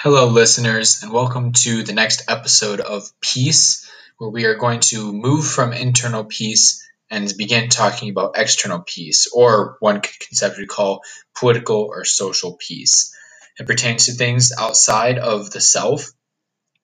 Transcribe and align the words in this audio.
Hello, 0.00 0.28
listeners, 0.28 1.02
and 1.02 1.12
welcome 1.12 1.50
to 1.50 1.82
the 1.82 1.92
next 1.92 2.22
episode 2.28 2.78
of 2.78 3.10
Peace, 3.20 3.90
where 4.16 4.30
we 4.30 4.44
are 4.44 4.54
going 4.54 4.78
to 4.78 5.12
move 5.12 5.44
from 5.44 5.72
internal 5.72 6.24
peace 6.24 6.88
and 7.10 7.36
begin 7.36 7.68
talking 7.68 8.08
about 8.08 8.38
external 8.38 8.78
peace, 8.78 9.26
or 9.34 9.76
one 9.80 10.00
could 10.00 10.16
conceptually 10.20 10.68
call 10.68 11.02
political 11.36 11.88
or 11.90 12.04
social 12.04 12.56
peace. 12.56 13.12
It 13.58 13.66
pertains 13.66 14.06
to 14.06 14.12
things 14.12 14.52
outside 14.56 15.18
of 15.18 15.50
the 15.50 15.60
self 15.60 16.12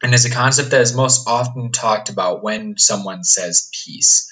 and 0.03 0.13
is 0.13 0.25
a 0.25 0.31
concept 0.31 0.71
that 0.71 0.81
is 0.81 0.93
most 0.93 1.29
often 1.29 1.71
talked 1.71 2.09
about 2.09 2.43
when 2.43 2.77
someone 2.79 3.23
says 3.23 3.71
peace. 3.85 4.29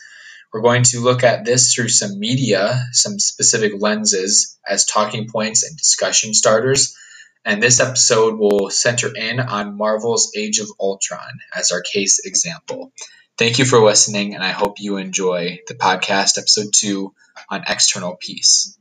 We're 0.52 0.60
going 0.60 0.82
to 0.82 0.98
look 0.98 1.22
at 1.22 1.44
this 1.44 1.72
through 1.72 1.90
some 1.90 2.18
media, 2.18 2.84
some 2.90 3.20
specific 3.20 3.74
lenses 3.78 4.58
as 4.68 4.86
talking 4.86 5.28
points 5.28 5.62
and 5.62 5.76
discussion 5.76 6.34
starters. 6.34 6.96
And 7.45 7.61
this 7.61 7.80
episode 7.80 8.38
will 8.38 8.70
center 8.70 9.11
in 9.12 9.40
on 9.40 9.76
Marvel's 9.76 10.30
Age 10.36 10.61
of 10.61 10.71
Ultron 10.79 11.40
as 11.53 11.72
our 11.72 11.80
case 11.80 12.21
example. 12.21 12.93
Thank 13.36 13.58
you 13.58 13.64
for 13.64 13.85
listening, 13.85 14.36
and 14.36 14.44
I 14.44 14.50
hope 14.50 14.79
you 14.79 14.96
enjoy 14.96 15.58
the 15.66 15.75
podcast, 15.75 16.39
episode 16.39 16.68
two 16.72 17.14
on 17.50 17.64
external 17.66 18.14
peace. 18.14 18.79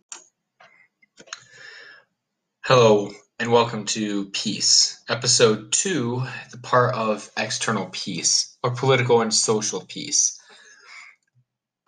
Hello, 2.64 3.10
and 3.40 3.52
welcome 3.52 3.86
to 3.86 4.26
Peace, 4.26 5.02
episode 5.10 5.72
two, 5.72 6.24
the 6.52 6.60
part 6.60 6.94
of 6.94 7.32
external 7.36 7.90
peace, 7.92 8.56
or 8.62 8.76
political 8.76 9.22
and 9.22 9.34
social 9.34 9.84
peace. 9.88 10.40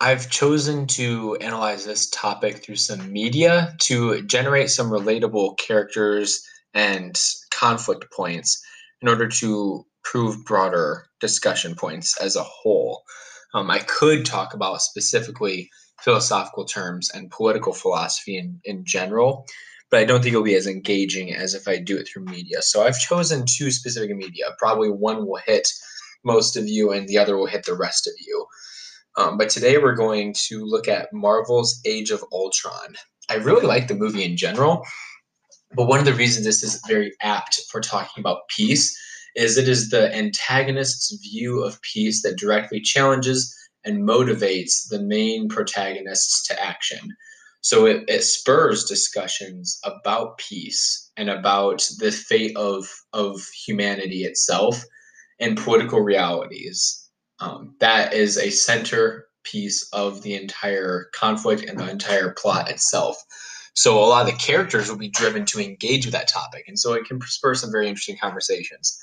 I've 0.00 0.28
chosen 0.28 0.88
to 0.88 1.36
analyze 1.36 1.84
this 1.84 2.10
topic 2.10 2.64
through 2.64 2.76
some 2.76 3.12
media 3.12 3.76
to 3.82 4.22
generate 4.22 4.70
some 4.70 4.90
relatable 4.90 5.56
characters 5.56 6.44
and 6.74 7.18
conflict 7.50 8.12
points 8.12 8.62
in 9.00 9.08
order 9.08 9.28
to 9.28 9.86
prove 10.02 10.44
broader 10.44 11.06
discussion 11.20 11.74
points 11.74 12.20
as 12.20 12.36
a 12.36 12.42
whole. 12.42 13.02
Um, 13.54 13.70
I 13.70 13.78
could 13.78 14.26
talk 14.26 14.52
about 14.52 14.82
specifically 14.82 15.70
philosophical 16.00 16.64
terms 16.64 17.10
and 17.14 17.30
political 17.30 17.72
philosophy 17.72 18.36
in, 18.36 18.60
in 18.64 18.84
general, 18.84 19.46
but 19.90 20.00
I 20.00 20.04
don't 20.04 20.22
think 20.22 20.32
it'll 20.32 20.44
be 20.44 20.56
as 20.56 20.66
engaging 20.66 21.32
as 21.32 21.54
if 21.54 21.68
I 21.68 21.78
do 21.78 21.96
it 21.96 22.08
through 22.08 22.24
media. 22.24 22.62
So 22.62 22.82
I've 22.82 22.98
chosen 22.98 23.46
two 23.46 23.70
specific 23.70 24.14
media. 24.14 24.46
Probably 24.58 24.90
one 24.90 25.26
will 25.26 25.40
hit 25.46 25.68
most 26.24 26.56
of 26.56 26.66
you, 26.66 26.90
and 26.90 27.06
the 27.06 27.18
other 27.18 27.36
will 27.36 27.46
hit 27.46 27.64
the 27.64 27.76
rest 27.76 28.06
of 28.06 28.14
you. 28.18 28.46
Um, 29.16 29.38
but 29.38 29.50
today 29.50 29.78
we're 29.78 29.94
going 29.94 30.34
to 30.48 30.64
look 30.64 30.88
at 30.88 31.12
Marvel's 31.12 31.80
Age 31.84 32.10
of 32.10 32.24
Ultron. 32.32 32.96
I 33.30 33.34
really 33.36 33.66
like 33.66 33.86
the 33.86 33.94
movie 33.94 34.24
in 34.24 34.36
general, 34.36 34.84
but 35.74 35.86
one 35.86 35.98
of 35.98 36.04
the 36.04 36.14
reasons 36.14 36.44
this 36.44 36.62
is 36.62 36.80
very 36.86 37.12
apt 37.20 37.60
for 37.70 37.80
talking 37.80 38.20
about 38.20 38.48
peace 38.48 38.96
is 39.36 39.58
it 39.58 39.68
is 39.68 39.90
the 39.90 40.14
antagonist's 40.14 41.16
view 41.22 41.62
of 41.62 41.80
peace 41.82 42.22
that 42.22 42.38
directly 42.38 42.80
challenges 42.80 43.54
and 43.84 44.08
motivates 44.08 44.88
the 44.88 45.02
main 45.02 45.48
protagonists 45.48 46.46
to 46.46 46.62
action. 46.62 47.00
So 47.60 47.86
it, 47.86 48.04
it 48.08 48.22
spurs 48.22 48.84
discussions 48.84 49.78
about 49.84 50.38
peace 50.38 51.10
and 51.16 51.30
about 51.30 51.88
the 51.98 52.12
fate 52.12 52.56
of, 52.56 52.86
of 53.12 53.40
humanity 53.66 54.24
itself 54.24 54.82
and 55.40 55.56
political 55.56 56.00
realities 56.00 57.04
um, 57.40 57.74
that 57.80 58.14
is 58.14 58.38
a 58.38 58.50
center 58.50 59.26
piece 59.44 59.88
of 59.92 60.22
the 60.22 60.34
entire 60.34 61.10
conflict 61.14 61.64
and 61.64 61.78
the 61.78 61.90
entire 61.90 62.32
plot 62.32 62.70
itself. 62.70 63.16
So 63.74 63.98
a 63.98 64.06
lot 64.06 64.26
of 64.26 64.32
the 64.32 64.38
characters 64.38 64.88
will 64.88 64.98
be 64.98 65.08
driven 65.08 65.44
to 65.46 65.60
engage 65.60 66.06
with 66.06 66.14
that 66.14 66.28
topic, 66.28 66.64
and 66.68 66.78
so 66.78 66.92
it 66.92 67.06
can 67.06 67.20
spur 67.22 67.54
some 67.54 67.72
very 67.72 67.88
interesting 67.88 68.16
conversations. 68.20 68.96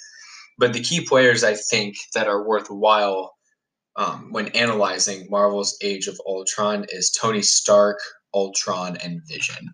But 0.58 0.74
the 0.74 0.82
key 0.82 1.06
players 1.06 1.44
I 1.44 1.56
think 1.56 1.96
that 2.14 2.28
are 2.28 2.48
worthwhile 2.48 3.34
um, 3.98 4.32
when 4.32 4.48
analyzing 4.50 5.28
Marvel's 5.30 5.78
Age 5.82 6.08
of 6.08 6.20
Ultron 6.26 6.86
is 6.90 7.12
Tony 7.12 7.42
Stark, 7.42 8.00
Ultron, 8.34 8.98
and 8.98 9.22
Vision. 9.28 9.74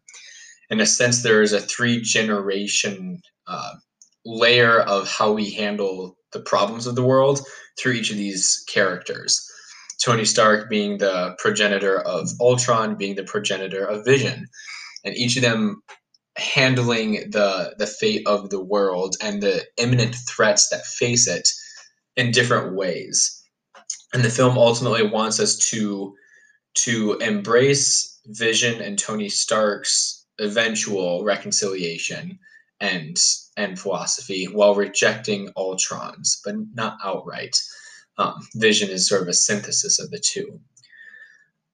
In 0.69 0.81
a 0.81 0.85
sense, 0.85 1.21
there 1.21 1.41
is 1.41 1.53
a 1.53 1.61
three 1.61 2.01
generation 2.01 3.21
uh, 3.45 3.73
layer 4.25 4.81
of 4.81 5.09
how 5.09 5.31
we 5.31 5.51
handle 5.51 6.17
the 6.33 6.39
problems 6.39 6.87
of 6.87 6.95
the 6.95 7.03
world 7.03 7.41
through 7.79 7.93
each 7.93 8.11
of 8.11 8.17
these 8.17 8.63
characters. 8.67 9.47
Tony 10.03 10.25
Stark 10.25 10.69
being 10.69 10.97
the 10.97 11.35
progenitor 11.39 12.01
of 12.01 12.29
Ultron, 12.41 12.95
being 12.95 13.15
the 13.15 13.23
progenitor 13.23 13.85
of 13.85 14.05
Vision, 14.05 14.47
and 15.03 15.15
each 15.15 15.35
of 15.35 15.41
them 15.43 15.81
handling 16.37 17.29
the 17.31 17.75
the 17.77 17.87
fate 17.87 18.25
of 18.27 18.49
the 18.49 18.63
world 18.63 19.15
and 19.21 19.41
the 19.41 19.65
imminent 19.77 20.15
threats 20.15 20.69
that 20.69 20.85
face 20.85 21.27
it 21.27 21.47
in 22.15 22.31
different 22.31 22.75
ways. 22.75 23.43
And 24.13 24.23
the 24.23 24.29
film 24.29 24.57
ultimately 24.57 25.03
wants 25.03 25.39
us 25.39 25.57
to 25.69 26.15
to 26.75 27.13
embrace 27.15 28.19
Vision 28.27 28.81
and 28.81 28.99
Tony 28.99 29.29
Stark's 29.29 30.25
eventual 30.39 31.23
reconciliation 31.23 32.37
and 32.79 33.17
and 33.55 33.79
philosophy 33.79 34.45
while 34.45 34.75
rejecting 34.75 35.49
Ultron's, 35.57 36.39
but 36.45 36.55
not 36.73 36.97
outright. 37.03 37.57
Um, 38.19 38.47
Vision 38.55 38.89
is 38.89 39.07
sort 39.07 39.23
of 39.23 39.27
a 39.27 39.33
synthesis 39.33 39.99
of 39.99 40.11
the 40.11 40.19
two. 40.19 40.59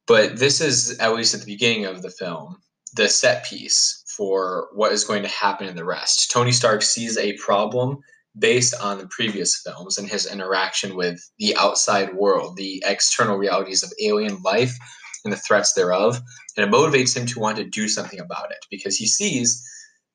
But 0.05 0.37
this 0.37 0.59
is, 0.59 0.97
at 0.99 1.15
least 1.15 1.33
at 1.33 1.41
the 1.41 1.45
beginning 1.45 1.85
of 1.85 2.01
the 2.01 2.09
film, 2.09 2.57
the 2.95 3.09
set 3.09 3.45
piece 3.45 4.03
for 4.17 4.69
what 4.73 4.91
is 4.91 5.03
going 5.03 5.23
to 5.23 5.29
happen 5.29 5.67
in 5.67 5.75
the 5.75 5.85
rest. 5.85 6.31
Tony 6.31 6.51
Stark 6.51 6.81
sees 6.81 7.17
a 7.17 7.37
problem 7.37 7.99
based 8.37 8.73
on 8.81 8.97
the 8.97 9.07
previous 9.07 9.61
films 9.63 9.97
and 9.97 10.09
his 10.09 10.31
interaction 10.31 10.95
with 10.95 11.19
the 11.37 11.55
outside 11.55 12.13
world, 12.15 12.55
the 12.57 12.83
external 12.85 13.37
realities 13.37 13.83
of 13.83 13.93
alien 14.01 14.41
life 14.43 14.75
and 15.23 15.31
the 15.31 15.37
threats 15.37 15.73
thereof. 15.73 16.19
And 16.57 16.65
it 16.65 16.75
motivates 16.75 17.15
him 17.15 17.25
to 17.27 17.39
want 17.39 17.57
to 17.57 17.63
do 17.63 17.87
something 17.87 18.19
about 18.19 18.51
it 18.51 18.65
because 18.69 18.97
he 18.97 19.07
sees 19.07 19.63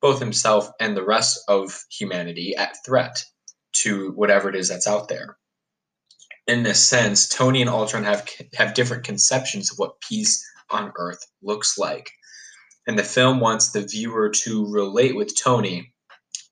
both 0.01 0.19
himself 0.19 0.69
and 0.79 0.95
the 0.95 1.05
rest 1.05 1.39
of 1.47 1.83
humanity 1.91 2.55
at 2.55 2.77
threat 2.85 3.23
to 3.71 4.11
whatever 4.11 4.49
it 4.49 4.55
is 4.55 4.69
that's 4.69 4.87
out 4.87 5.07
there. 5.07 5.37
In 6.47 6.63
this 6.63 6.85
sense, 6.85 7.27
Tony 7.27 7.61
and 7.61 7.69
Ultron 7.69 8.03
have 8.03 8.27
have 8.55 8.73
different 8.73 9.03
conceptions 9.03 9.71
of 9.71 9.77
what 9.77 10.01
peace 10.01 10.43
on 10.71 10.91
Earth 10.95 11.23
looks 11.43 11.77
like. 11.77 12.09
And 12.89 12.99
the 12.99 13.03
film 13.05 13.39
wants 13.39 13.71
the 13.71 13.87
viewer 13.87 14.29
to 14.29 14.69
relate 14.69 15.15
with 15.15 15.39
Tony, 15.41 15.93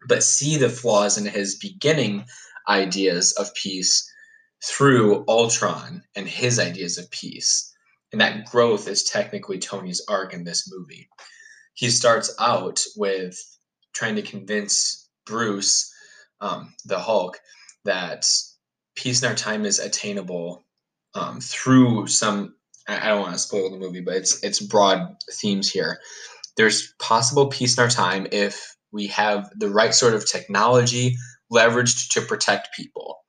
but 0.08 0.24
see 0.24 0.56
the 0.56 0.70
flaws 0.70 1.18
in 1.18 1.26
his 1.26 1.58
beginning 1.58 2.26
ideas 2.70 3.34
of 3.34 3.54
peace 3.56 4.10
through 4.64 5.26
Ultron 5.28 6.04
and 6.16 6.30
his 6.30 6.60
ideas 6.60 6.98
of 6.98 7.12
peace. 7.12 7.76
And 8.14 8.22
that 8.22 8.46
growth 8.46 8.88
is 8.88 9.04
technically 9.04 9.60
Tony's 9.60 10.02
arc 10.08 10.34
in 10.34 10.46
this 10.46 10.72
movie 10.72 11.10
he 11.78 11.92
starts 11.92 12.34
out 12.40 12.84
with 12.96 13.38
trying 13.94 14.16
to 14.16 14.24
convince 14.24 15.10
Bruce, 15.28 15.94
um, 16.42 16.74
the 16.86 16.98
Hulk, 16.98 17.40
that 17.86 18.26
peace 18.96 19.22
in 19.22 19.30
our 19.30 19.36
time 19.36 19.64
is 19.64 19.78
attainable 19.78 20.66
um, 21.14 21.40
through 21.40 22.08
some. 22.08 22.56
I 22.88 23.08
don't 23.08 23.22
want 23.22 23.34
to 23.34 23.40
spoil 23.40 23.70
the 23.70 23.78
movie, 23.78 24.02
but 24.02 24.16
it's 24.16 24.44
it's 24.44 24.60
broad 24.60 25.16
themes 25.32 25.70
here. 25.70 26.00
There's 26.56 26.94
possible 27.00 27.48
peace 27.48 27.78
in 27.78 27.84
our 27.84 27.90
time 27.90 28.28
if 28.32 28.76
we 28.92 29.08
have 29.08 29.50
the 29.58 29.70
right 29.70 29.94
sort 29.94 30.14
of 30.14 30.30
technology 30.30 31.16
leveraged 31.52 32.12
to 32.14 32.22
protect 32.22 32.76
people, 32.76 33.20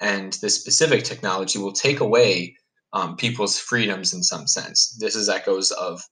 and 0.00 0.32
the 0.42 0.50
specific 0.50 1.04
technology 1.04 1.58
will 1.58 1.72
take 1.72 2.00
away 2.00 2.56
um, 2.92 3.16
people's 3.16 3.58
freedoms 3.58 4.12
in 4.12 4.22
some 4.22 4.46
sense. 4.46 4.96
This 4.98 5.14
is 5.14 5.28
echoes 5.28 5.70
of 5.70 6.02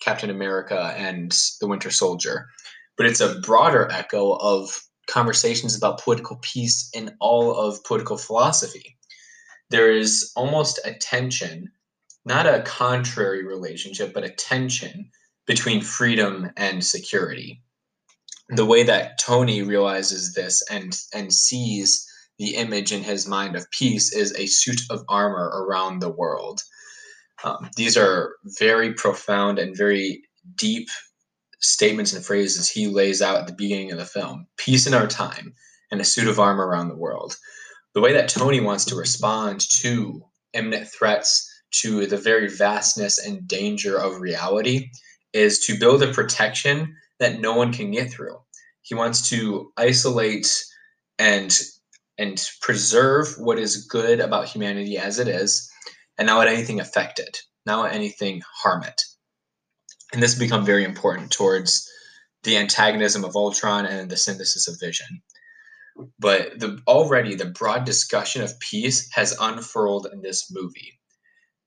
Captain 0.00 0.30
America 0.30 0.94
and 0.96 1.32
the 1.60 1.66
Winter 1.66 1.90
Soldier, 1.90 2.48
but 2.96 3.06
it's 3.06 3.20
a 3.20 3.40
broader 3.40 3.88
echo 3.90 4.32
of 4.34 4.82
conversations 5.08 5.76
about 5.76 6.02
political 6.02 6.36
peace 6.42 6.90
in 6.92 7.16
all 7.20 7.54
of 7.54 7.82
political 7.84 8.18
philosophy. 8.18 8.96
There 9.70 9.90
is 9.90 10.32
almost 10.36 10.78
a 10.84 10.94
tension, 10.94 11.70
not 12.24 12.46
a 12.46 12.62
contrary 12.62 13.46
relationship, 13.46 14.12
but 14.12 14.24
a 14.24 14.30
tension 14.30 15.10
between 15.46 15.80
freedom 15.80 16.50
and 16.56 16.84
security. 16.84 17.62
The 18.50 18.66
way 18.66 18.82
that 18.82 19.18
Tony 19.18 19.62
realizes 19.62 20.34
this 20.34 20.62
and 20.70 20.98
and 21.14 21.32
sees 21.32 22.06
the 22.38 22.56
image 22.56 22.92
in 22.92 23.02
his 23.02 23.26
mind 23.26 23.56
of 23.56 23.70
peace 23.70 24.14
is 24.14 24.34
a 24.36 24.46
suit 24.46 24.80
of 24.90 25.04
armor 25.08 25.64
around 25.66 26.00
the 26.00 26.10
world 26.10 26.62
um, 27.44 27.70
these 27.76 27.96
are 27.96 28.36
very 28.58 28.92
profound 28.94 29.58
and 29.58 29.76
very 29.76 30.22
deep 30.56 30.88
statements 31.60 32.12
and 32.12 32.24
phrases 32.24 32.68
he 32.68 32.86
lays 32.86 33.22
out 33.22 33.36
at 33.36 33.46
the 33.46 33.52
beginning 33.52 33.92
of 33.92 33.98
the 33.98 34.04
film 34.04 34.46
peace 34.56 34.86
in 34.86 34.94
our 34.94 35.06
time 35.06 35.54
and 35.90 36.00
a 36.00 36.04
suit 36.04 36.28
of 36.28 36.38
armor 36.38 36.66
around 36.66 36.88
the 36.88 36.96
world. 36.96 37.36
The 37.94 38.00
way 38.00 38.12
that 38.12 38.28
Tony 38.28 38.60
wants 38.60 38.84
to 38.86 38.96
respond 38.96 39.60
to 39.80 40.24
imminent 40.52 40.88
threats, 40.88 41.47
to 41.70 42.06
the 42.06 42.16
very 42.16 42.48
vastness 42.48 43.18
and 43.18 43.46
danger 43.46 43.96
of 43.96 44.20
reality, 44.20 44.90
is 45.32 45.60
to 45.60 45.78
build 45.78 46.02
a 46.02 46.12
protection 46.12 46.96
that 47.18 47.40
no 47.40 47.54
one 47.54 47.72
can 47.72 47.90
get 47.90 48.10
through. 48.10 48.36
He 48.82 48.94
wants 48.94 49.28
to 49.30 49.72
isolate 49.76 50.48
and 51.18 51.56
and 52.16 52.50
preserve 52.60 53.28
what 53.38 53.58
is 53.58 53.86
good 53.86 54.18
about 54.18 54.48
humanity 54.48 54.98
as 54.98 55.20
it 55.20 55.28
is, 55.28 55.70
and 56.18 56.26
not 56.26 56.38
let 56.38 56.48
anything 56.48 56.80
affect 56.80 57.20
it, 57.20 57.38
not 57.64 57.84
let 57.84 57.94
anything 57.94 58.42
harm 58.62 58.82
it. 58.82 59.02
And 60.12 60.22
this 60.22 60.34
become 60.34 60.64
very 60.64 60.84
important 60.84 61.30
towards 61.30 61.88
the 62.42 62.56
antagonism 62.56 63.24
of 63.24 63.36
Ultron 63.36 63.86
and 63.86 64.10
the 64.10 64.16
synthesis 64.16 64.66
of 64.66 64.80
Vision. 64.80 65.22
But 66.18 66.58
the 66.58 66.80
already 66.86 67.34
the 67.34 67.46
broad 67.46 67.84
discussion 67.84 68.42
of 68.42 68.58
peace 68.60 69.08
has 69.12 69.36
unfurled 69.40 70.08
in 70.12 70.22
this 70.22 70.50
movie. 70.50 70.97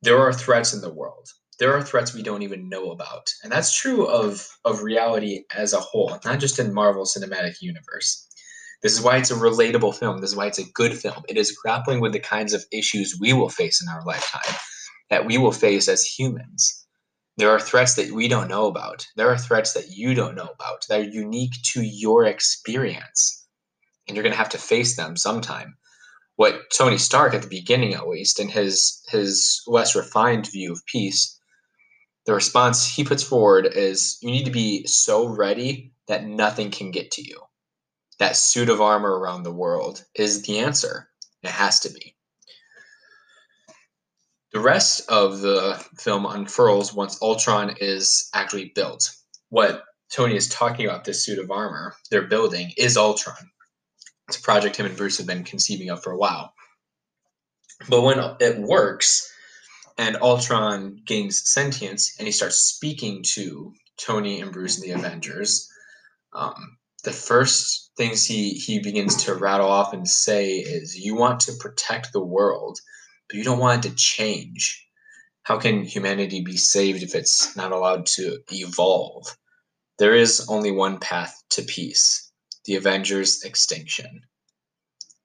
There 0.03 0.19
are 0.19 0.33
threats 0.33 0.74
in 0.74 0.81
the 0.81 0.94
world. 0.94 1.27
There 1.59 1.74
are 1.74 1.83
threats 1.83 2.13
we 2.13 2.24
don't 2.24 2.42
even 2.42 2.69
know 2.69 2.89
about. 2.89 3.30
And 3.44 3.51
that's 3.51 3.77
true 3.77 4.07
of, 4.07 4.48
of 4.65 4.81
reality 4.81 5.44
as 5.56 5.74
a 5.74 5.80
whole, 5.80 6.18
not 6.25 6.39
just 6.39 6.57
in 6.57 6.74
Marvel 6.74 7.06
Cinematic 7.06 7.62
Universe. 7.62 8.27
This 8.81 8.94
is 8.94 9.01
why 9.01 9.18
it's 9.18 9.30
a 9.30 9.36
relatable 9.36 9.95
film. 9.95 10.19
This 10.19 10.31
is 10.31 10.36
why 10.36 10.48
it's 10.48 10.57
a 10.57 10.71
good 10.74 10.98
film. 10.98 11.24
It 11.30 11.38
is 11.38 11.51
grappling 11.51 12.01
with 12.01 12.13
the 12.13 12.19
kinds 12.19 12.53
of 12.53 12.65
issues 12.71 13.19
we 13.19 13.31
will 13.31 13.50
face 13.50 13.80
in 13.80 13.88
our 13.89 14.03
lifetime, 14.03 14.56
that 15.12 15.27
we 15.27 15.38
will 15.38 15.51
face 15.51 15.88
as 15.88 16.03
humans. 16.03 16.83
There 17.38 17.51
are 17.51 17.59
threats 17.59 17.94
that 17.94 18.12
we 18.12 18.27
don't 18.27 18.50
know 18.50 18.65
about. 18.65 19.06
There 19.15 19.30
are 19.30 19.38
threats 19.38 19.74
that 19.74 19.92
you 19.92 20.15
don't 20.15 20.36
know 20.36 20.50
about 20.56 20.88
that 20.89 21.00
are 21.00 21.03
unique 21.03 21.53
to 21.74 21.83
your 21.83 22.25
experience. 22.25 23.48
And 24.07 24.15
you're 24.15 24.24
going 24.24 24.33
to 24.33 24.38
have 24.38 24.50
to 24.50 24.57
face 24.57 24.95
them 24.95 25.15
sometime. 25.15 25.75
What 26.41 26.71
Tony 26.71 26.97
Stark, 26.97 27.35
at 27.35 27.43
the 27.43 27.47
beginning 27.47 27.93
at 27.93 28.07
least, 28.07 28.39
in 28.39 28.49
his, 28.49 28.99
his 29.09 29.61
less 29.67 29.95
refined 29.95 30.47
view 30.47 30.71
of 30.71 30.83
peace, 30.88 31.39
the 32.25 32.33
response 32.33 32.83
he 32.83 33.03
puts 33.03 33.21
forward 33.21 33.67
is 33.67 34.17
you 34.23 34.31
need 34.31 34.45
to 34.45 34.51
be 34.51 34.88
so 34.88 35.27
ready 35.27 35.93
that 36.07 36.25
nothing 36.25 36.71
can 36.71 36.89
get 36.89 37.11
to 37.11 37.21
you 37.21 37.39
that 38.17 38.35
suit 38.35 38.69
of 38.69 38.81
armor 38.81 39.19
around 39.19 39.43
the 39.43 39.53
world 39.53 40.03
is 40.15 40.41
the 40.41 40.57
answer. 40.57 41.11
It 41.43 41.51
has 41.51 41.79
to 41.81 41.89
be. 41.91 42.15
The 44.51 44.61
rest 44.61 45.07
of 45.09 45.41
the 45.41 45.85
film 45.99 46.25
unfurls 46.25 46.91
once 46.91 47.21
Ultron 47.21 47.75
is 47.79 48.31
actually 48.33 48.71
built. 48.73 49.11
What 49.49 49.83
Tony 50.11 50.38
is 50.38 50.49
talking 50.49 50.88
about, 50.88 51.05
this 51.05 51.23
suit 51.23 51.38
of 51.38 51.51
armor 51.51 51.93
they're 52.09 52.27
building, 52.27 52.71
is 52.77 52.97
Ultron. 52.97 53.51
It's 54.31 54.39
a 54.39 54.44
project 54.44 54.78
him 54.78 54.86
and 54.86 54.95
Bruce 54.95 55.18
have 55.18 55.28
been 55.28 55.44
conceiving 55.44 55.89
of 55.89 56.01
for 56.01 56.13
a 56.13 56.18
while. 56.18 56.54
But 57.89 58.04
when 58.04 58.18
it 58.39 58.60
works 58.60 59.30
and 59.98 60.16
Ultron 60.22 61.01
gains 61.06 61.50
sentience 61.50 62.16
and 62.18 62.30
he 62.30 62.31
starts 62.31 62.56
speaking 62.56 63.25
to 63.33 63.74
Tony 63.98 64.39
and 64.39 64.54
Bruce 64.54 64.78
and 64.78 64.86
the 64.86 64.98
Avengers, 64.98 65.69
um, 66.31 66.78
the 67.04 67.12
first 67.12 67.92
things 67.98 68.25
he 68.25 68.51
he 68.51 68.80
begins 68.80 69.25
to 69.25 69.36
rattle 69.36 69.69
off 69.69 69.92
and 69.92 70.07
say 70.07 70.60
is 70.60 70.95
you 70.95 71.13
want 71.13 71.42
to 71.42 71.54
protect 71.60 72.13
the 72.13 72.24
world 72.24 72.80
but 73.27 73.36
you 73.36 73.44
don't 73.44 73.60
want 73.60 73.86
it 73.86 73.89
to 73.89 73.95
change. 73.98 74.88
How 75.44 75.57
can 75.57 75.84
humanity 75.84 76.39
be 76.39 76.56
saved 76.56 77.04
if 77.04 77.16
it's 77.16 77.54
not 77.57 77.74
allowed 77.74 78.06
to 78.16 78.39
evolve? 78.50 79.25
There 79.98 80.16
is 80.16 80.48
only 80.48 80.72
one 80.72 81.00
path 81.00 81.36
to 81.50 81.63
peace 81.63 82.31
the 82.66 82.75
avengers 82.75 83.44
extinction 83.44 84.22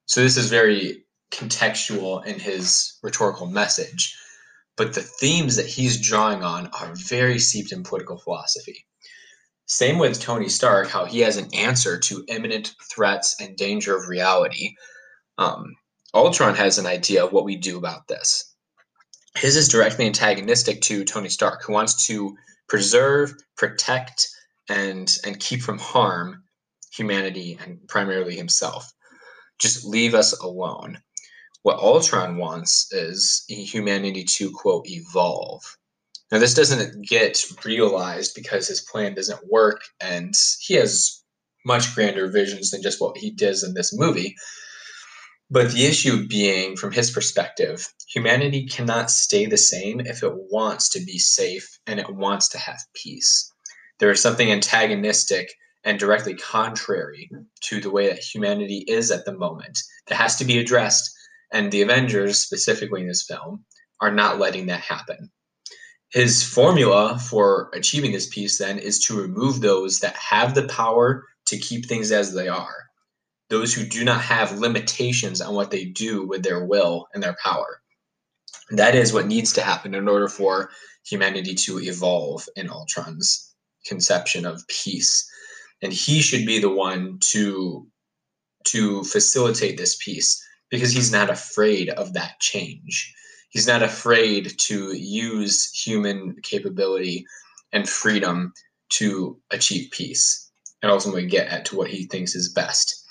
so 0.05 0.21
this 0.21 0.37
is 0.37 0.49
very 0.49 1.03
contextual 1.31 2.25
in 2.25 2.39
his 2.39 2.97
rhetorical 3.03 3.47
message 3.47 4.15
but 4.75 4.93
the 4.93 5.01
themes 5.01 5.55
that 5.55 5.65
he's 5.65 5.99
drawing 5.99 6.43
on 6.43 6.67
are 6.79 6.93
very 6.95 7.39
steeped 7.39 7.71
in 7.71 7.83
political 7.83 8.17
philosophy 8.17 8.85
same 9.67 9.97
with 9.97 10.21
Tony 10.21 10.47
Stark, 10.47 10.87
how 10.87 11.03
he 11.03 11.19
has 11.19 11.35
an 11.35 11.53
answer 11.53 11.99
to 11.99 12.23
imminent 12.29 12.73
threats 12.89 13.35
and 13.41 13.57
danger 13.57 13.97
of 13.97 14.07
reality. 14.07 14.75
Um, 15.37 15.75
Ultron 16.13 16.55
has 16.55 16.77
an 16.77 16.85
idea 16.85 17.25
of 17.25 17.33
what 17.33 17.43
we 17.43 17.57
do 17.57 17.77
about 17.77 18.07
this. 18.07 18.55
His 19.35 19.57
is 19.57 19.67
directly 19.67 20.05
antagonistic 20.05 20.81
to 20.83 21.03
Tony 21.03 21.27
Stark, 21.27 21.63
who 21.63 21.73
wants 21.73 22.07
to 22.07 22.37
preserve, 22.69 23.33
protect, 23.57 24.29
and 24.69 25.17
and 25.25 25.39
keep 25.39 25.61
from 25.61 25.79
harm 25.79 26.43
humanity 26.97 27.57
and 27.61 27.79
primarily 27.87 28.35
himself. 28.35 28.91
Just 29.59 29.85
leave 29.85 30.13
us 30.13 30.37
alone. 30.39 30.99
What 31.63 31.79
Ultron 31.79 32.37
wants 32.37 32.91
is 32.91 33.43
humanity 33.47 34.23
to 34.23 34.51
quote 34.51 34.87
evolve. 34.87 35.77
Now, 36.31 36.39
this 36.39 36.53
doesn't 36.53 37.07
get 37.07 37.43
realized 37.63 38.33
because 38.35 38.67
his 38.67 38.81
plan 38.81 39.13
doesn't 39.15 39.49
work, 39.49 39.81
and 40.01 40.35
he 40.59 40.73
has 40.75 41.23
much 41.65 41.93
grander 41.95 42.27
visions 42.27 42.71
than 42.71 42.81
just 42.81 43.01
what 43.01 43.17
he 43.17 43.31
does 43.31 43.63
in 43.63 43.73
this 43.73 43.97
movie. 43.97 44.35
But 45.49 45.71
the 45.71 45.85
issue 45.85 46.27
being, 46.27 46.75
from 46.75 46.91
his 46.91 47.09
perspective, 47.09 47.87
humanity 48.09 48.67
cannot 48.67 49.09
stay 49.09 49.45
the 49.45 49.57
same 49.57 50.01
if 50.01 50.21
it 50.21 50.33
wants 50.35 50.89
to 50.89 50.99
be 50.99 51.17
safe 51.17 51.79
and 51.87 51.99
it 51.99 52.13
wants 52.13 52.49
to 52.49 52.57
have 52.57 52.79
peace. 52.93 53.49
There 53.99 54.11
is 54.11 54.21
something 54.21 54.51
antagonistic 54.51 55.53
and 55.87 55.97
directly 55.97 56.35
contrary 56.35 57.29
to 57.61 57.79
the 57.79 57.89
way 57.89 58.09
that 58.09 58.19
humanity 58.19 58.79
is 58.89 59.09
at 59.09 59.23
the 59.23 59.31
moment 59.31 59.79
that 60.07 60.15
has 60.15 60.35
to 60.35 60.43
be 60.43 60.59
addressed. 60.59 61.09
And 61.53 61.71
the 61.71 61.81
Avengers, 61.81 62.39
specifically 62.39 62.99
in 63.01 63.07
this 63.07 63.25
film, 63.25 63.63
are 64.01 64.11
not 64.11 64.37
letting 64.37 64.65
that 64.65 64.81
happen. 64.81 65.31
His 66.11 66.43
formula 66.43 67.17
for 67.17 67.69
achieving 67.73 68.11
this 68.11 68.27
peace 68.27 68.57
then 68.57 68.77
is 68.77 68.99
to 69.05 69.19
remove 69.19 69.61
those 69.61 70.01
that 70.01 70.17
have 70.17 70.55
the 70.55 70.67
power 70.67 71.23
to 71.45 71.57
keep 71.57 71.85
things 71.85 72.11
as 72.11 72.33
they 72.33 72.49
are, 72.49 72.89
those 73.49 73.73
who 73.73 73.85
do 73.85 74.03
not 74.03 74.19
have 74.19 74.59
limitations 74.59 75.39
on 75.39 75.55
what 75.55 75.71
they 75.71 75.85
do 75.85 76.27
with 76.27 76.43
their 76.43 76.65
will 76.65 77.07
and 77.13 77.23
their 77.23 77.37
power. 77.41 77.81
That 78.71 78.93
is 78.93 79.13
what 79.13 79.27
needs 79.27 79.53
to 79.53 79.61
happen 79.61 79.95
in 79.95 80.09
order 80.09 80.27
for 80.27 80.69
humanity 81.05 81.55
to 81.55 81.79
evolve 81.79 82.45
in 82.57 82.69
Ultron's 82.69 83.53
conception 83.85 84.45
of 84.45 84.67
peace. 84.67 85.31
And 85.81 85.93
he 85.93 86.21
should 86.21 86.45
be 86.45 86.59
the 86.59 86.69
one 86.69 87.19
to 87.31 87.87
to 88.65 89.03
facilitate 89.05 89.77
this 89.77 89.95
peace 89.95 90.43
because 90.69 90.91
he's 90.91 91.11
not 91.11 91.29
afraid 91.29 91.89
of 91.89 92.13
that 92.13 92.39
change 92.39 93.13
he's 93.49 93.67
not 93.67 93.83
afraid 93.83 94.57
to 94.57 94.95
use 94.95 95.71
human 95.71 96.35
capability 96.43 97.25
and 97.73 97.89
freedom 97.89 98.53
to 98.89 99.39
achieve 99.51 99.91
peace 99.91 100.51
and 100.81 100.91
ultimately 100.91 101.25
get 101.25 101.47
at 101.47 101.65
to 101.65 101.75
what 101.75 101.89
he 101.89 102.05
thinks 102.05 102.35
is 102.35 102.53
best. 102.53 103.03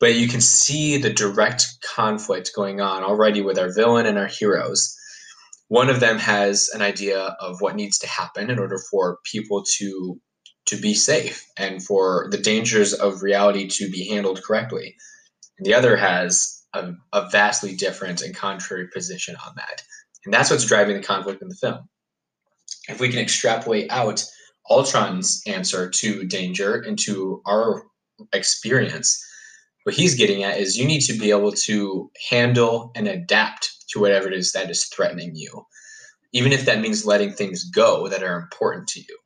But 0.00 0.14
you 0.14 0.28
can 0.28 0.40
see 0.40 0.98
the 0.98 1.12
direct 1.12 1.66
conflict 1.82 2.50
going 2.54 2.80
on 2.80 3.02
already 3.02 3.40
with 3.40 3.58
our 3.58 3.72
villain 3.72 4.06
and 4.06 4.18
our 4.18 4.26
heroes. 4.26 4.94
One 5.68 5.88
of 5.88 6.00
them 6.00 6.18
has 6.18 6.68
an 6.74 6.82
idea 6.82 7.36
of 7.40 7.60
what 7.60 7.76
needs 7.76 7.98
to 7.98 8.06
happen 8.06 8.50
in 8.50 8.58
order 8.58 8.78
for 8.90 9.18
people 9.24 9.64
to 9.78 10.20
to 10.68 10.80
be 10.80 10.94
safe 10.94 11.46
and 11.56 11.82
for 11.82 12.28
the 12.30 12.38
dangers 12.38 12.92
of 12.92 13.22
reality 13.22 13.68
to 13.68 13.90
be 13.90 14.08
handled 14.08 14.42
correctly. 14.42 14.96
And 15.58 15.66
the 15.66 15.74
other 15.74 15.96
has 15.96 16.62
a, 16.74 16.92
a 17.12 17.28
vastly 17.30 17.74
different 17.74 18.22
and 18.22 18.34
contrary 18.34 18.88
position 18.92 19.36
on 19.46 19.54
that. 19.56 19.82
And 20.24 20.32
that's 20.32 20.50
what's 20.50 20.66
driving 20.66 20.96
the 20.96 21.02
conflict 21.02 21.42
in 21.42 21.48
the 21.48 21.54
film. 21.54 21.88
If 22.88 23.00
we 23.00 23.08
can 23.08 23.18
extrapolate 23.18 23.90
out 23.90 24.24
Ultron's 24.70 25.42
answer 25.46 25.88
to 25.88 26.24
danger 26.24 26.82
into 26.82 27.42
our 27.46 27.82
experience, 28.32 29.24
what 29.84 29.94
he's 29.94 30.14
getting 30.14 30.42
at 30.42 30.58
is 30.58 30.76
you 30.76 30.86
need 30.86 31.00
to 31.00 31.18
be 31.18 31.30
able 31.30 31.52
to 31.52 32.10
handle 32.30 32.90
and 32.94 33.08
adapt 33.08 33.70
to 33.90 34.00
whatever 34.00 34.28
it 34.28 34.34
is 34.34 34.52
that 34.52 34.70
is 34.70 34.84
threatening 34.84 35.34
you, 35.34 35.66
even 36.32 36.52
if 36.52 36.66
that 36.66 36.80
means 36.80 37.06
letting 37.06 37.32
things 37.32 37.64
go 37.70 38.08
that 38.08 38.22
are 38.22 38.38
important 38.38 38.86
to 38.88 39.00
you. 39.00 39.18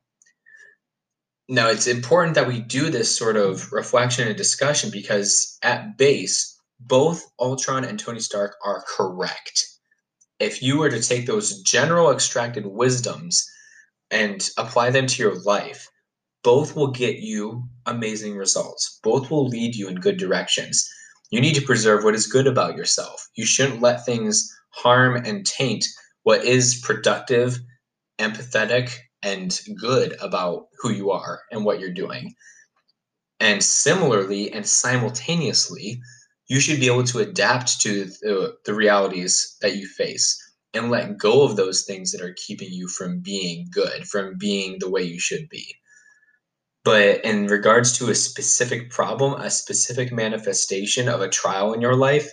Now, 1.49 1.67
it's 1.69 1.87
important 1.87 2.35
that 2.35 2.47
we 2.47 2.61
do 2.61 2.89
this 2.89 3.15
sort 3.15 3.35
of 3.35 3.71
reflection 3.73 4.27
and 4.27 4.37
discussion 4.37 4.89
because 4.91 5.57
at 5.61 5.97
base, 5.97 6.57
both 6.79 7.25
Ultron 7.39 7.83
and 7.83 7.99
Tony 7.99 8.21
Stark 8.21 8.55
are 8.63 8.83
correct. 8.87 9.67
If 10.39 10.61
you 10.61 10.77
were 10.77 10.89
to 10.89 11.01
take 11.01 11.25
those 11.25 11.61
general 11.63 12.11
extracted 12.11 12.65
wisdoms 12.65 13.49
and 14.09 14.49
apply 14.57 14.91
them 14.91 15.07
to 15.07 15.21
your 15.21 15.35
life, 15.41 15.89
both 16.43 16.75
will 16.75 16.91
get 16.91 17.19
you 17.19 17.63
amazing 17.85 18.35
results. 18.35 18.99
Both 19.03 19.29
will 19.29 19.47
lead 19.47 19.75
you 19.75 19.87
in 19.87 19.95
good 19.95 20.17
directions. 20.17 20.89
You 21.29 21.41
need 21.41 21.55
to 21.55 21.61
preserve 21.61 22.03
what 22.03 22.15
is 22.15 22.27
good 22.27 22.47
about 22.47 22.77
yourself. 22.77 23.27
You 23.35 23.45
shouldn't 23.45 23.81
let 23.81 24.05
things 24.05 24.53
harm 24.69 25.15
and 25.15 25.45
taint 25.45 25.85
what 26.23 26.43
is 26.43 26.81
productive, 26.83 27.59
empathetic, 28.19 28.97
and 29.23 29.59
good 29.79 30.15
about 30.21 30.67
who 30.79 30.91
you 30.91 31.11
are 31.11 31.41
and 31.51 31.63
what 31.63 31.79
you're 31.79 31.93
doing. 31.93 32.35
And 33.39 33.63
similarly 33.63 34.51
and 34.51 34.65
simultaneously, 34.65 36.01
you 36.47 36.59
should 36.59 36.79
be 36.79 36.87
able 36.87 37.05
to 37.05 37.19
adapt 37.19 37.81
to 37.81 38.05
the, 38.05 38.55
the 38.65 38.73
realities 38.73 39.55
that 39.61 39.75
you 39.75 39.87
face 39.87 40.37
and 40.73 40.91
let 40.91 41.17
go 41.17 41.43
of 41.43 41.55
those 41.55 41.83
things 41.83 42.11
that 42.11 42.21
are 42.21 42.35
keeping 42.35 42.71
you 42.71 42.87
from 42.87 43.19
being 43.19 43.67
good, 43.71 44.07
from 44.07 44.37
being 44.37 44.77
the 44.79 44.89
way 44.89 45.03
you 45.03 45.19
should 45.19 45.47
be. 45.49 45.75
But 46.83 47.23
in 47.23 47.47
regards 47.47 47.97
to 47.97 48.09
a 48.09 48.15
specific 48.15 48.89
problem, 48.89 49.39
a 49.39 49.49
specific 49.49 50.11
manifestation 50.11 51.07
of 51.07 51.21
a 51.21 51.29
trial 51.29 51.73
in 51.73 51.79
your 51.79 51.95
life, 51.95 52.29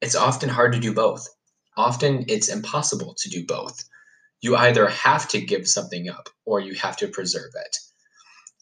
it's 0.00 0.14
often 0.14 0.48
hard 0.48 0.72
to 0.74 0.78
do 0.78 0.94
both. 0.94 1.26
Often 1.76 2.26
it's 2.28 2.48
impossible 2.48 3.14
to 3.18 3.28
do 3.28 3.44
both. 3.44 3.82
You 4.44 4.56
either 4.56 4.88
have 4.88 5.26
to 5.28 5.40
give 5.40 5.66
something 5.66 6.10
up 6.10 6.28
or 6.44 6.60
you 6.60 6.74
have 6.74 6.98
to 6.98 7.08
preserve 7.08 7.52
it. 7.64 7.78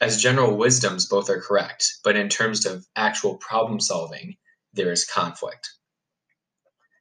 As 0.01 0.23
general 0.23 0.57
wisdoms, 0.57 1.07
both 1.07 1.29
are 1.29 1.41
correct, 1.41 1.95
but 2.05 2.15
in 2.15 2.29
terms 2.29 2.65
of 2.67 2.87
actual 2.95 3.37
problem 3.39 3.81
solving, 3.81 4.37
there 4.73 4.93
is 4.93 5.05
conflict. 5.05 5.69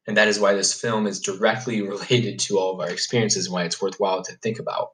And 0.07 0.17
that 0.17 0.27
is 0.27 0.39
why 0.39 0.55
this 0.55 0.73
film 0.73 1.05
is 1.05 1.19
directly 1.19 1.81
related 1.88 2.39
to 2.39 2.57
all 2.57 2.73
of 2.73 2.79
our 2.79 2.89
experiences 2.89 3.45
and 3.45 3.53
why 3.53 3.65
it's 3.65 3.79
worthwhile 3.79 4.23
to 4.23 4.33
think 4.38 4.57
about. 4.57 4.88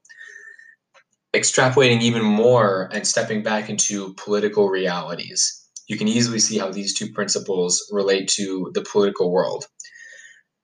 Extrapolating 1.34 2.02
even 2.02 2.24
more 2.24 2.90
and 2.92 3.08
stepping 3.08 3.42
back 3.42 3.70
into 3.70 4.14
political 4.16 4.68
realities, 4.68 5.66
you 5.88 5.98
can 5.98 6.10
easily 6.10 6.40
see 6.40 6.58
how 6.58 6.72
these 6.72 6.94
two 6.94 7.14
principles 7.14 7.90
relate 7.94 8.28
to 8.32 8.70
the 8.74 8.82
political 8.82 9.32
world. 9.32 9.66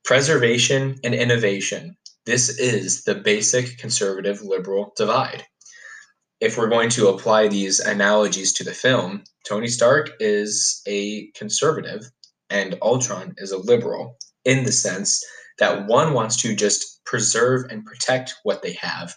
Preservation 0.03 0.99
and 1.05 1.15
innovation. 1.15 1.95
This 2.25 2.57
is 2.57 3.03
the 3.03 3.15
basic 3.15 3.77
conservative 3.77 4.41
liberal 4.41 4.93
divide. 4.95 5.45
If 6.39 6.57
we're 6.57 6.69
going 6.69 6.89
to 6.91 7.09
apply 7.09 7.49
these 7.49 7.81
analogies 7.81 8.53
to 8.53 8.63
the 8.63 8.73
film, 8.73 9.23
Tony 9.45 9.67
Stark 9.67 10.11
is 10.21 10.81
a 10.87 11.27
conservative 11.31 12.09
and 12.49 12.77
Ultron 12.81 13.33
is 13.37 13.51
a 13.51 13.57
liberal 13.57 14.17
in 14.45 14.63
the 14.63 14.71
sense 14.71 15.23
that 15.59 15.85
one 15.85 16.13
wants 16.13 16.41
to 16.41 16.55
just 16.55 17.03
preserve 17.05 17.65
and 17.69 17.85
protect 17.85 18.35
what 18.43 18.61
they 18.61 18.73
have, 18.73 19.13